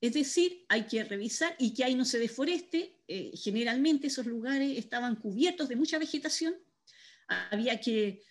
[0.03, 2.99] Es decir, hay que revisar y que ahí no se deforeste.
[3.07, 6.55] Eh, generalmente esos lugares estaban cubiertos de mucha vegetación.
[7.51, 8.21] Había que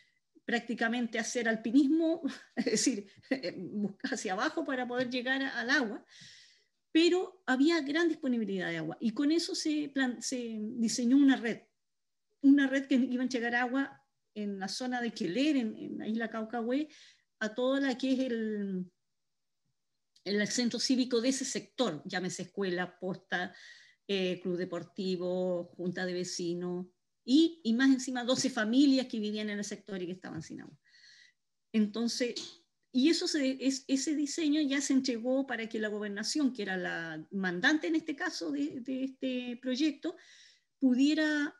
[0.44, 2.20] prácticamente hacer alpinismo,
[2.56, 3.06] es decir,
[3.56, 6.04] buscar hacia abajo para poder llegar al agua,
[6.92, 11.62] pero había gran disponibilidad de agua y con eso se, se diseñó una red,
[12.42, 13.98] una red que iba a llegar agua
[14.35, 16.88] en la zona de Queler, en, en la isla Caucahué,
[17.38, 18.85] a toda la que es el,
[20.24, 23.54] el centro cívico de ese sector, llámese escuela, posta,
[24.06, 26.87] eh, club deportivo, junta de vecinos,
[27.24, 30.62] y, y, más encima 12 familias que vivían en el sector y que estaban sin
[30.62, 30.76] agua.
[31.72, 32.62] Entonces,
[32.94, 37.26] y eso es, ese diseño ya se entregó para que la gobernación, que era la
[37.30, 40.14] mandante en este caso de, este proyecto,
[40.78, 41.54] pudiera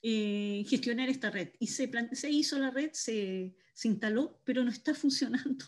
[0.00, 1.50] eh, gestionar esta red.
[1.58, 5.66] Y se, se hizo la red, se, se instaló, pero no está funcionando.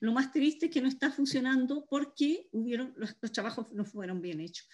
[0.00, 4.20] Lo más triste es que no está funcionando porque hubieron, los, los, trabajos no fueron
[4.20, 4.68] bien hechos.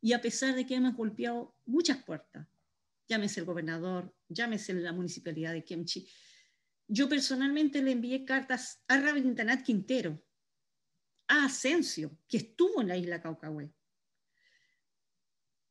[0.00, 2.46] Y a pesar de que hemos golpeado muchas puertas,
[3.08, 6.08] llámese el gobernador, llámese la municipalidad de Kemchi,
[6.88, 10.22] yo personalmente le envié cartas a Rabindranath Quintero,
[11.28, 13.74] a Asensio, que estuvo en la isla Caucahué.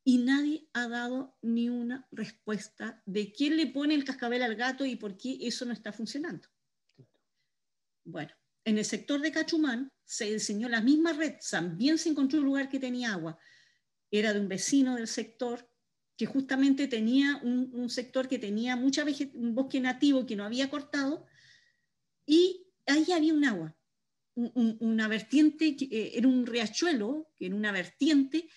[0.03, 4.85] Y nadie ha dado ni una respuesta de quién le pone el cascabel al gato
[4.85, 6.47] y por qué eso no está funcionando.
[8.05, 8.31] Bueno,
[8.67, 12.67] en el sector de Cachumán se diseñó la misma red, también se encontró un lugar
[12.67, 13.39] que tenía agua.
[14.11, 15.71] Era de un vecino del sector
[16.17, 21.25] que justamente tenía un, sector que tenía mucha un bosque nativo que no había cortado,
[22.25, 23.77] y ahí había un agua,
[24.35, 28.49] una vertiente, que, eh, era un riachuelo, que era una vertiente,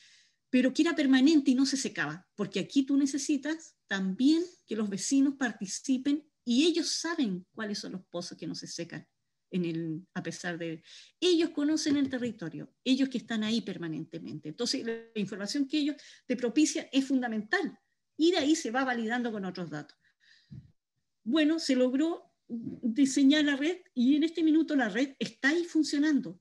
[0.49, 4.89] pero que era permanente y no se secaba, porque aquí tú necesitas también que los
[4.89, 9.07] vecinos participen y ellos saben cuáles son los pozos que no se secan
[9.51, 10.83] en el, a pesar de...
[11.21, 14.49] Ellos conocen el territorio, ellos que están ahí permanentemente.
[14.49, 17.79] Entonces, la información que ellos te propician es fundamental
[18.17, 19.97] y de ahí se va validando con otros datos.
[21.25, 26.41] Bueno, se logró diseñar la red y en este minuto la red está ahí funcionando.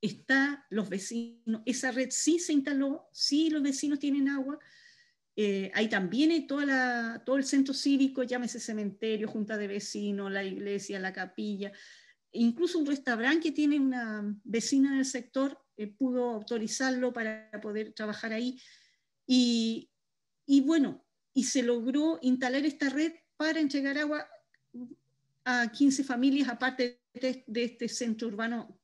[0.00, 4.58] Está los vecinos, esa red sí se instaló, sí los vecinos tienen agua,
[5.36, 10.44] eh, ahí también hay toda todo el centro cívico, llámese cementerio, junta de vecinos, la
[10.44, 11.72] iglesia, la capilla,
[12.32, 18.32] incluso un restaurante que tiene una vecina del sector eh, pudo autorizarlo para poder trabajar
[18.32, 18.60] ahí.
[19.26, 19.90] Y,
[20.46, 24.28] y, bueno, y se logró instalar esta red para entregar agua
[25.44, 28.78] a 15 familias, aparte de, de este centro urbano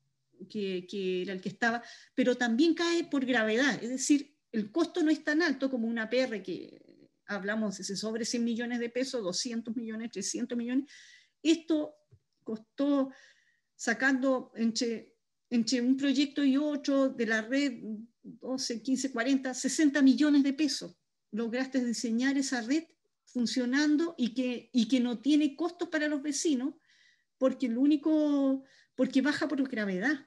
[0.48, 1.82] que, que, era el que estaba,
[2.14, 6.08] pero también cae por gravedad, es decir, el costo no es tan alto como una
[6.08, 10.90] PR que hablamos de sobre 100 millones de pesos, 200 millones, 300 millones.
[11.42, 11.94] Esto
[12.42, 13.10] costó
[13.74, 15.12] sacando entre,
[15.50, 17.82] un proyecto y otro de la red
[18.22, 20.96] 12, 15, 40, 60 millones de pesos.
[21.32, 22.84] Lograste diseñar esa red
[23.26, 26.74] funcionando y que, y que no tiene costos para los vecinos
[27.36, 28.64] porque lo único,
[28.94, 30.26] porque baja por gravedad.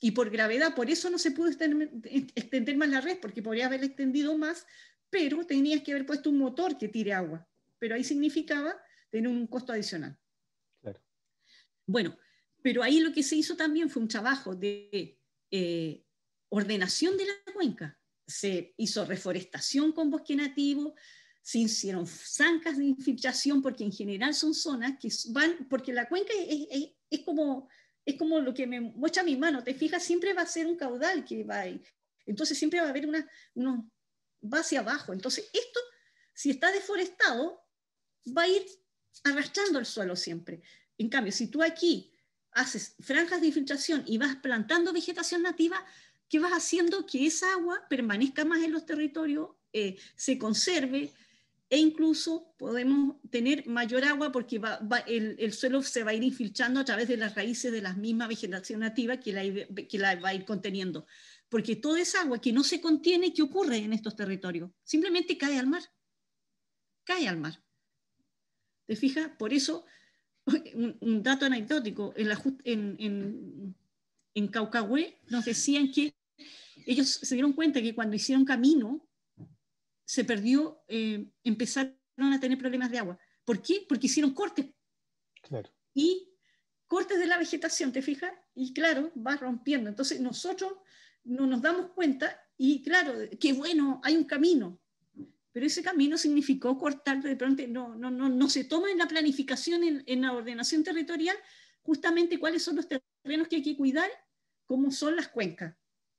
[0.00, 3.82] Y por gravedad, por eso no se pudo extender más la red, porque podría haber
[3.82, 4.66] extendido más,
[5.10, 7.48] pero tenías que haber puesto un motor que tire agua.
[7.78, 8.80] Pero ahí significaba
[9.10, 10.16] tener un costo adicional.
[10.80, 11.00] Claro.
[11.86, 12.16] Bueno,
[12.62, 15.18] pero ahí lo que se hizo también fue un trabajo de
[15.50, 16.04] eh,
[16.48, 17.98] ordenación de la cuenca.
[18.26, 20.94] Se hizo reforestación con bosque nativo,
[21.42, 26.32] se hicieron zancas de infiltración, porque en general son zonas que van, porque la cuenca
[26.46, 27.68] es, es como
[28.08, 30.78] es como lo que me muestra mi mano, te fijas, siempre va a ser un
[30.78, 31.82] caudal que va ahí.
[32.24, 33.92] Entonces siempre va a haber una, uno,
[34.42, 35.12] va hacia abajo.
[35.12, 35.78] Entonces esto,
[36.32, 37.60] si está deforestado,
[38.34, 38.64] va a ir
[39.24, 40.62] arrastrando el suelo siempre.
[40.96, 42.10] En cambio, si tú aquí
[42.52, 45.84] haces franjas de infiltración y vas plantando vegetación nativa,
[46.30, 47.04] ¿qué vas haciendo?
[47.04, 51.12] Que esa agua permanezca más en los territorios, eh, se conserve,
[51.70, 54.60] e incluso podemos tener mayor agua porque
[55.06, 58.26] el, suelo se va a ir infiltrando a través de las raíces de la misma
[58.26, 59.42] vegetación nativa que la,
[59.86, 61.06] que la va a ir conteniendo.
[61.50, 64.70] Porque toda esa agua que no se contiene, ¿qué ocurre en estos territorios?
[64.82, 65.82] Simplemente cae al mar.
[67.04, 67.62] Cae al mar.
[68.86, 69.30] ¿Te fijas?
[69.38, 69.84] Por eso,
[70.74, 73.74] un, dato anecdótico, en, la, en, en,
[74.34, 76.14] en Caucahué nos decían que
[76.86, 79.07] ellos se dieron cuenta que cuando hicieron camino,
[80.08, 83.18] se perdió, eh, empezaron a tener problemas de agua.
[83.44, 83.84] ¿Por qué?
[83.86, 84.64] Porque hicieron cortes.
[85.42, 85.70] Claro.
[85.92, 86.30] Y
[86.86, 88.32] cortes de la vegetación, ¿te fijas?
[88.54, 89.90] Y claro, va rompiendo.
[89.90, 90.72] Entonces nosotros
[91.24, 94.80] no nos damos cuenta y claro, qué bueno, hay un camino.
[95.52, 99.08] Pero ese camino significó cortar de pronto, no, no, no, no se toma en la
[99.08, 101.36] planificación, en, en la ordenación territorial,
[101.82, 104.08] justamente cuáles son los terrenos que hay que cuidar,
[104.64, 105.76] cómo son las cuencas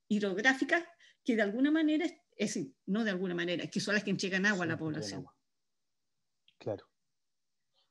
[0.07, 0.83] hidrográficas
[1.23, 2.05] que de alguna manera
[2.39, 4.77] es decir, no de alguna manera, es que son las que entregan agua a la
[4.77, 5.25] población.
[6.57, 6.85] Claro.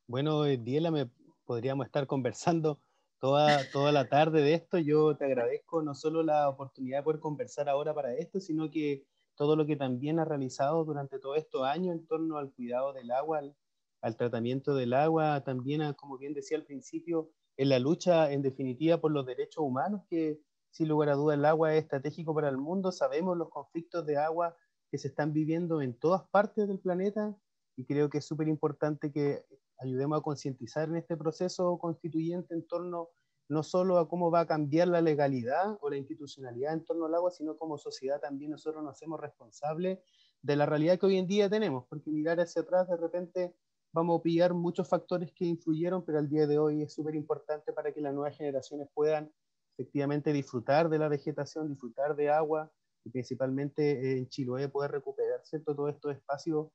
[0.06, 1.10] Bueno, eh, Diela, me
[1.44, 2.80] podríamos estar conversando
[3.20, 4.78] toda, toda la tarde de esto.
[4.78, 9.04] Yo te agradezco no solo la oportunidad de poder conversar ahora para esto, sino que
[9.36, 13.10] todo lo que también has realizado durante todos estos años en torno al cuidado del
[13.10, 13.54] agua, al,
[14.00, 18.98] al tratamiento del agua, también, como bien decía al principio, en la lucha en definitiva
[18.98, 20.40] por los derechos humanos que,
[20.70, 22.92] sin lugar a duda el agua es estratégico para el mundo.
[22.92, 24.56] Sabemos los conflictos de agua
[24.90, 27.34] que se están viviendo en todas partes del planeta
[27.76, 29.44] y creo que es súper importante que
[29.78, 33.10] ayudemos a concientizar en este proceso constituyente en torno
[33.48, 37.14] no solo a cómo va a cambiar la legalidad o la institucionalidad en torno al
[37.14, 40.00] agua, sino como sociedad también nosotros nos hacemos responsables
[40.42, 43.54] de la realidad que hoy en día tenemos, porque mirar hacia atrás de repente
[43.92, 47.72] vamos a pillar muchos factores que influyeron, pero al día de hoy es súper importante
[47.72, 49.32] para que las nuevas generaciones puedan
[49.78, 52.70] efectivamente disfrutar de la vegetación, disfrutar de agua
[53.04, 55.74] y principalmente en Chiloé poder recuperar ¿cierto?
[55.74, 56.66] todos estos espacios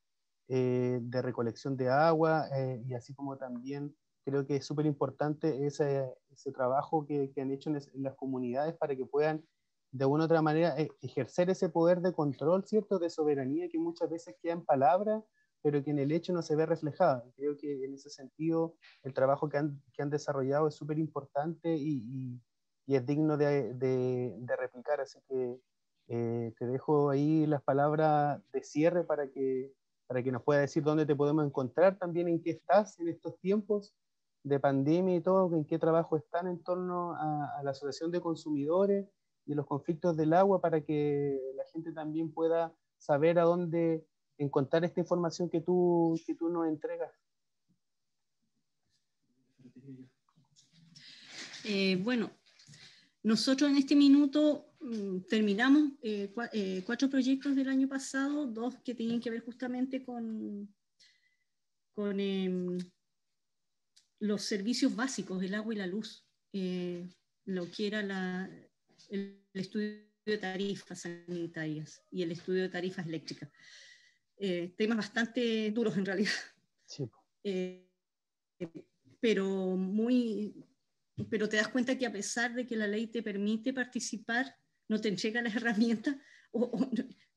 [0.48, 3.94] eh, de recolección de agua eh, y así como también
[4.26, 8.74] creo que es súper importante ese, ese, trabajo que, que han hecho en, las comunidades
[8.76, 9.46] para que puedan
[9.92, 13.00] de alguna u otra manera e, ejercer ese poder de control, ¿cierto?
[13.00, 15.24] De soberanía que muchas veces queda en palabras,
[15.62, 17.24] pero que en el hecho no se ve reflejada.
[17.36, 21.76] Creo que en ese sentido el trabajo que han, que han desarrollado es súper importante
[21.76, 22.42] y, y,
[22.88, 25.00] es digno de, de, de, replicar.
[25.02, 25.60] Así que
[26.08, 29.72] eh, te dejo ahí las palabras de cierre para que,
[30.08, 33.38] para que nos pueda decir dónde te podemos encontrar, también en qué estás en estos
[33.40, 33.94] tiempos
[34.44, 38.20] de pandemia y todo, en qué trabajo están en torno a, a la Asociación de
[38.20, 39.08] Consumidores
[39.46, 44.06] y los conflictos del agua para que la gente también pueda saber a dónde
[44.38, 47.12] encontrar esta información que tú, que tú nos entregas.
[51.66, 52.30] Eh, bueno,
[53.24, 58.94] nosotros en este minuto mm, terminamos eh, eh, cuatro proyectos del año pasado, dos que
[58.94, 60.74] tienen que ver justamente con,
[61.94, 62.78] con em,
[64.20, 66.26] los servicios básicos, el agua y la luz,
[67.46, 68.50] lo que era la,
[69.10, 73.50] el estudio de tarifas sanitarias y el estudio de tarifas eléctricas.
[74.38, 76.32] Eh, temas bastante duros en realidad.
[77.44, 77.88] Eh,
[79.20, 80.66] pero muy,
[81.30, 84.56] pero te das cuenta que a pesar de que la ley te permite participar,
[84.90, 86.16] no te entrega las herramientas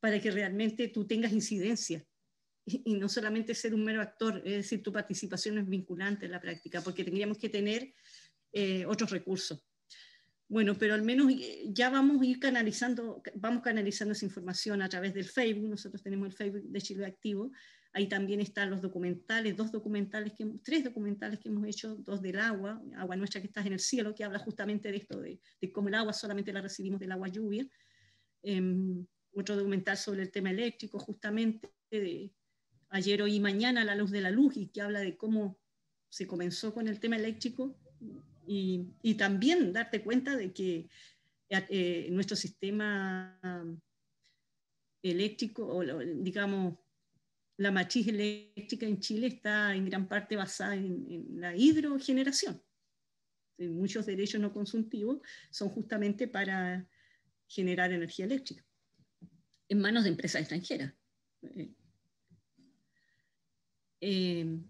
[0.01, 2.05] para que realmente tú tengas incidencia
[2.67, 6.41] y, no solamente ser un mero actor, es decir, tu participación es vinculante en la
[6.41, 7.95] práctica, porque tendríamos que tener
[8.53, 9.65] eh, otros recursos.
[10.49, 14.89] Bueno, pero al menos eh, ya vamos a ir canalizando, vamos canalizando esa información a
[14.89, 15.69] través del Facebook.
[15.69, 17.53] Nosotros tenemos el Facebook de Chile Activo.
[17.97, 22.39] Ahí también están los documentales, dos documentales, que, tres documentales que hemos hecho, dos del
[22.39, 25.41] agua, Agua Nuestra que está en el cielo, que habla justamente de esto, de,
[25.73, 27.67] cómo el agua solamente la recibimos del agua lluvia.
[28.43, 32.31] Em, otro documental sobre el tema eléctrico, justamente de
[32.91, 35.59] ayer, hoy y mañana, La Luz de la Luz, y que habla de cómo
[36.11, 37.79] se comenzó con el tema eléctrico
[38.47, 40.91] y, también darte cuenta de que
[41.49, 43.41] eh, nuestro sistema
[45.03, 46.77] eléctrico, o digamos,
[47.59, 52.63] la matriz eléctrica en Chile está en gran parte basada en, la hidrogeneración.
[53.59, 56.87] Muchos derechos no consumtivos son justamente para
[57.49, 58.65] generar energía eléctrica
[59.69, 60.93] en manos de empresas extranjeras.
[61.43, 61.75] Eh,
[64.01, 64.61] eh,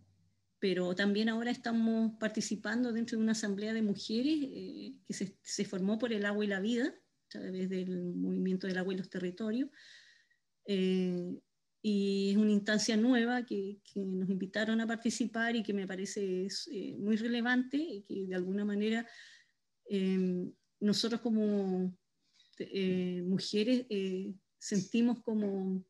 [0.58, 5.64] pero también ahora estamos participando dentro de una asamblea de mujeres eh, que se, se,
[5.64, 9.10] formó por el agua y la vida, a través del movimiento del agua y los
[9.10, 9.68] territorios.
[10.66, 11.38] Eh,
[11.88, 16.96] y es una instancia nueva que, nos invitaron a participar y que me parece eh,
[16.98, 19.06] muy relevante y que de alguna manera
[20.80, 21.96] nosotros como
[23.22, 23.86] mujeres
[24.58, 25.84] sentimos como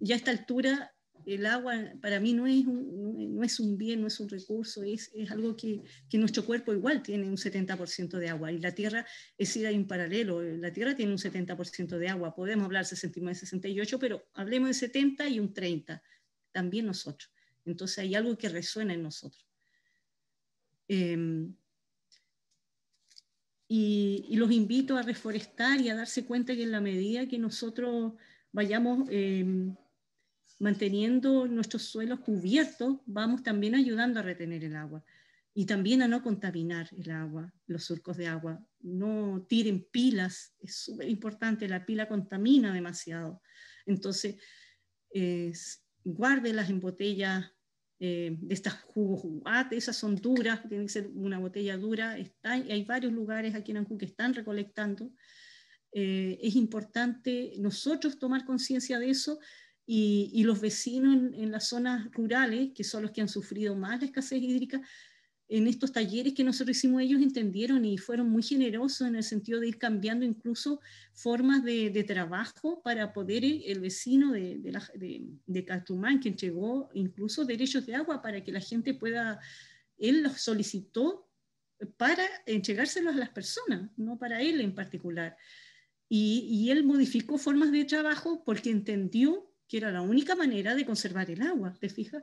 [0.00, 0.94] ya a esta altura
[1.26, 5.82] el agua para mí no es un, bien, no es un recurso, es, algo que,
[6.14, 9.06] nuestro cuerpo igual tiene un 70% de agua y la Tierra
[9.38, 13.98] es ir en paralelo, la Tierra tiene un 70% de agua, podemos hablar 69, 68,
[13.98, 16.02] pero hablemos de 70 y un 30,
[16.50, 17.30] también nosotros.
[17.64, 19.46] Entonces hay algo que resuena en nosotros.
[20.88, 21.54] Em,
[23.68, 28.14] y, los invito a reforestar y a darse cuenta que en la medida que nosotros
[28.52, 29.08] vayamos...
[29.10, 29.74] Eh,
[30.62, 35.04] manteniendo nuestros suelos cubiertos, vamos también ayudando a retener el agua
[35.52, 38.64] y también a no contaminar el agua, los surcos de agua.
[38.80, 43.42] No tiren pilas, es súper importante, la pila contamina demasiado.
[43.86, 44.36] Entonces,
[46.04, 47.52] guárdelas en botellas
[47.98, 49.24] eh, de estas jugos
[49.72, 52.16] esas son duras, tiene que ser una botella dura.
[52.18, 55.10] Está, hay varios lugares aquí en Ancú que están recolectando.
[55.92, 59.40] Eh, es importante nosotros tomar conciencia de eso
[59.86, 64.06] y, los vecinos en, las zonas rurales, que son los que han sufrido más la
[64.06, 64.80] escasez hídrica,
[65.48, 69.60] en estos talleres que nosotros hicimos, ellos entendieron y fueron muy generosos en el sentido
[69.60, 70.80] de ir cambiando incluso
[71.12, 77.84] formas de, trabajo para poder el vecino de, de, de, Catumán, que entregó incluso derechos
[77.84, 79.40] de agua para que la gente pueda,
[79.98, 81.28] él los solicitó
[81.98, 85.36] para entregárselos a las personas, no para él en particular.
[86.08, 90.84] Y, y él modificó formas de trabajo porque entendió que era la única manera de
[90.84, 92.22] conservar el agua, ¿te fijas?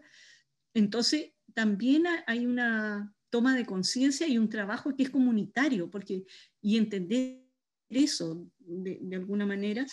[0.76, 6.26] Entonces, también hay una toma de conciencia y un trabajo que es comunitario, porque,
[6.62, 7.44] y entender
[7.90, 9.84] eso de, alguna manera,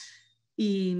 [0.54, 0.98] y,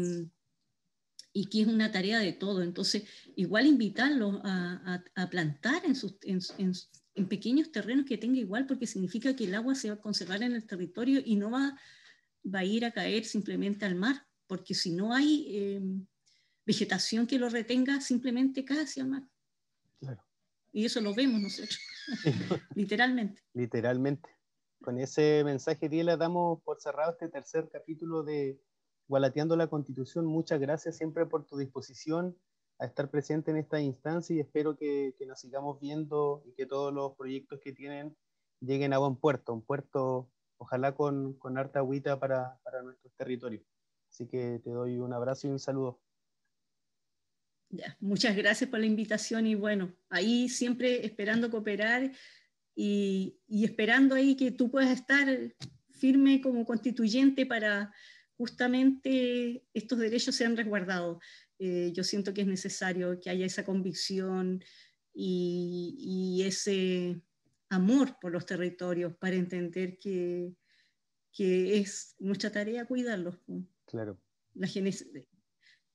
[1.35, 2.63] y, que es una tarea de todo.
[2.63, 3.03] Entonces,
[3.35, 6.41] igual invitarlos a, a, plantar en, sus, en,
[7.17, 10.43] en, pequeños terrenos que tenga igual, porque significa que el agua se va a conservar
[10.43, 11.79] en el territorio y no va,
[12.47, 15.83] va a ir a caer simplemente al mar, porque si no hay eh,
[16.67, 19.23] vegetación que lo retenga, simplemente cae hacia el mar.
[20.01, 20.23] Claro.
[20.73, 21.79] Y eso lo vemos nosotros,
[22.75, 23.43] literalmente.
[23.55, 24.29] Literalmente.
[24.83, 28.61] Con ese mensaje, Diela, damos por cerrado este tercer capítulo de
[29.09, 30.27] Gualateando la Constitución.
[30.27, 32.37] Muchas gracias siempre por tu disposición
[32.79, 36.67] a estar presente en esta instancia y espero que, que nos sigamos viendo y que
[36.67, 38.15] todos los proyectos que tienen
[38.61, 43.65] lleguen a buen puerto, un puerto ojalá con, con harta agüita para, para nuestros territorios.
[44.11, 46.01] Así que te doy un abrazo y un saludo
[48.01, 52.13] muchas gracias por la invitación y bueno, ahí siempre esperando cooperar
[52.75, 55.27] y, esperando ahí que tú puedas estar
[55.91, 57.93] firme como constituyente para
[58.37, 61.19] justamente estos derechos sean resguardados.
[61.59, 64.63] Eh, yo siento que es necesario que haya esa convicción
[65.15, 67.23] y, ese
[67.71, 70.55] amor por los territorios para entender que,
[71.33, 73.39] que es nuestra tarea cuidarlos.
[73.87, 74.21] Claro.
[74.55, 74.69] La,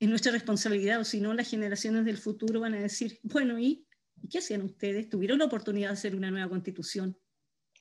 [0.01, 3.85] es nuestra responsabilidad, o si no, las generaciones del futuro van a decir, bueno, ¿y,
[4.31, 5.07] qué hacían ustedes?
[5.09, 7.15] Tuvieron la oportunidad de hacer una nueva constitución.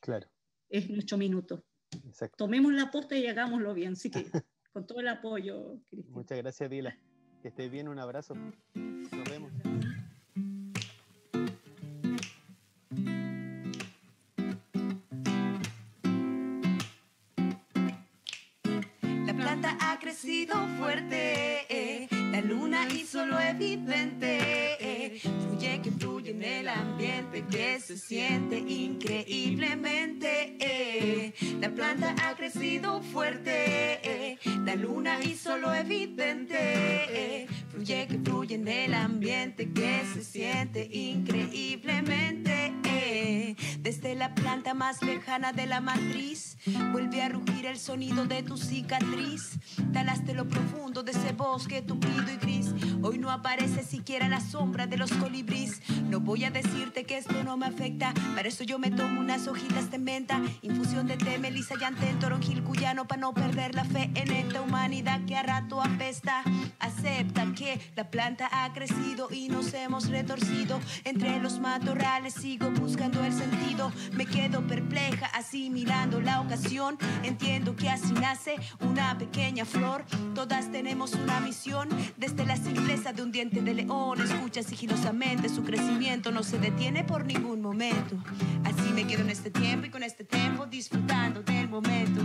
[0.01, 0.29] Claro.
[0.69, 1.65] Es nuestro minuto.
[2.05, 2.35] Exacto.
[2.37, 3.93] Tomemos la posta y hagámoslo bien.
[3.93, 4.27] Así que,
[4.71, 6.13] con todo el apoyo, Cristian.
[6.13, 6.95] Muchas gracias, Dila.
[7.41, 8.35] Que estés bien, un abrazo.
[27.49, 31.33] Que se siente increíblemente.
[31.59, 34.37] La planta ha crecido fuerte.
[34.65, 37.47] La luna hizo lo evidente.
[37.69, 42.73] Fluye que fluye en el ambiente que se siente increíblemente.
[43.79, 46.57] Desde la planta más lejana de la matriz,
[46.91, 49.59] vuelve a rugir el sonido de tu cicatriz.
[49.91, 52.73] Talaste lo profundo de ese bosque tupido y gris.
[53.03, 55.81] Hoy no aparece siquiera la sombra de los colibríes.
[56.09, 58.13] No voy a decirte que esto no me afecta.
[58.35, 62.63] Para eso yo me tomo unas hojitas de menta, infusión de té, melisa, llantén, toronjil
[62.63, 66.43] cuyano, para no perder la fe en esta humanidad que a rato apesta.
[66.79, 70.79] Acepta que la planta ha crecido y nos hemos retorcido.
[71.03, 76.97] Entre los matorrales sigo buscando el sentido me quedo perpleja asimilando la ocasión.
[77.23, 80.05] Entiendo que así nace una pequeña flor.
[80.35, 81.89] Todas tenemos una misión.
[82.17, 82.57] Desde la
[82.91, 86.29] de un diente de león, escucha sigilosamente su crecimiento.
[86.29, 88.17] No se detiene por ningún momento.
[88.65, 92.21] Así me quedo en este tiempo y con este tiempo disfrutando del momento.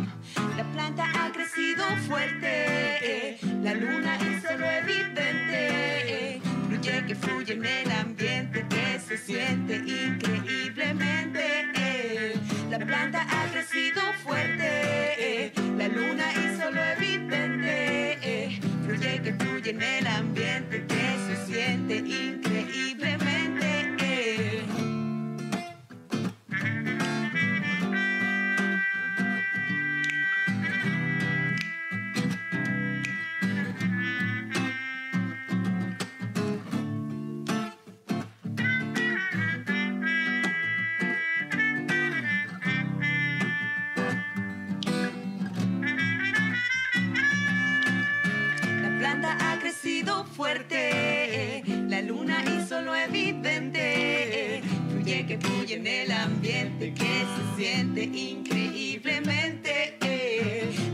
[0.57, 3.39] La planta ha crecido fuerte.
[3.62, 6.41] La luna hizo lo evidente.
[6.69, 12.41] Fluye que fluye en el ambiente que se siente increíblemente.
[12.71, 18.59] La planta ha crecido fuerte, la luna hizo lo evidente.
[18.85, 20.36] Fluye que fluye en el ambiente
[55.27, 59.99] que fluye en el ambiente que se siente increíblemente.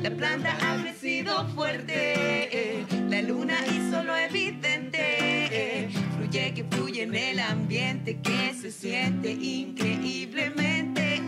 [0.02, 2.86] La planta ha crecido fuerte.
[3.08, 5.88] La luna hizo lo evidente.
[6.16, 11.20] Fluye que fluye en el ambiente que se siente increíblemente.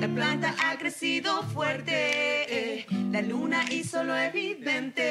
[0.00, 2.86] La planta ha crecido fuerte.
[3.10, 5.09] La luna hizo lo evidente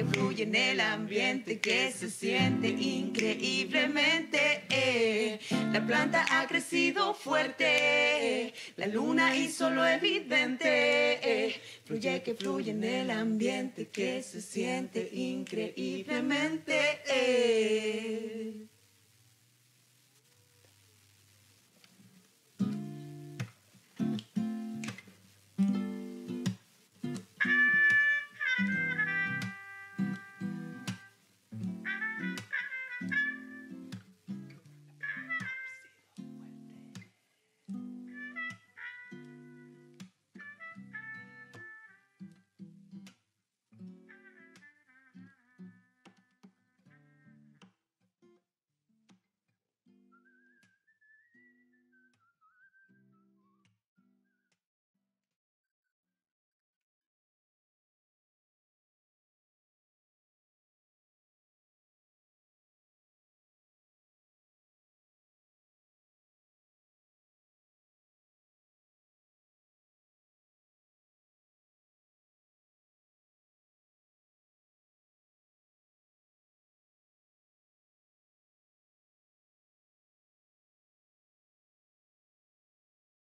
[0.00, 4.64] que fluye en el ambiente que se siente increíblemente.
[4.70, 5.38] Eh.
[5.72, 10.68] La planta ha crecido fuerte, la luna hizo lo evidente.
[10.68, 11.60] Eh.
[11.84, 17.00] Fluye que fluye en el ambiente que se siente increíblemente.
[17.06, 18.69] Eh.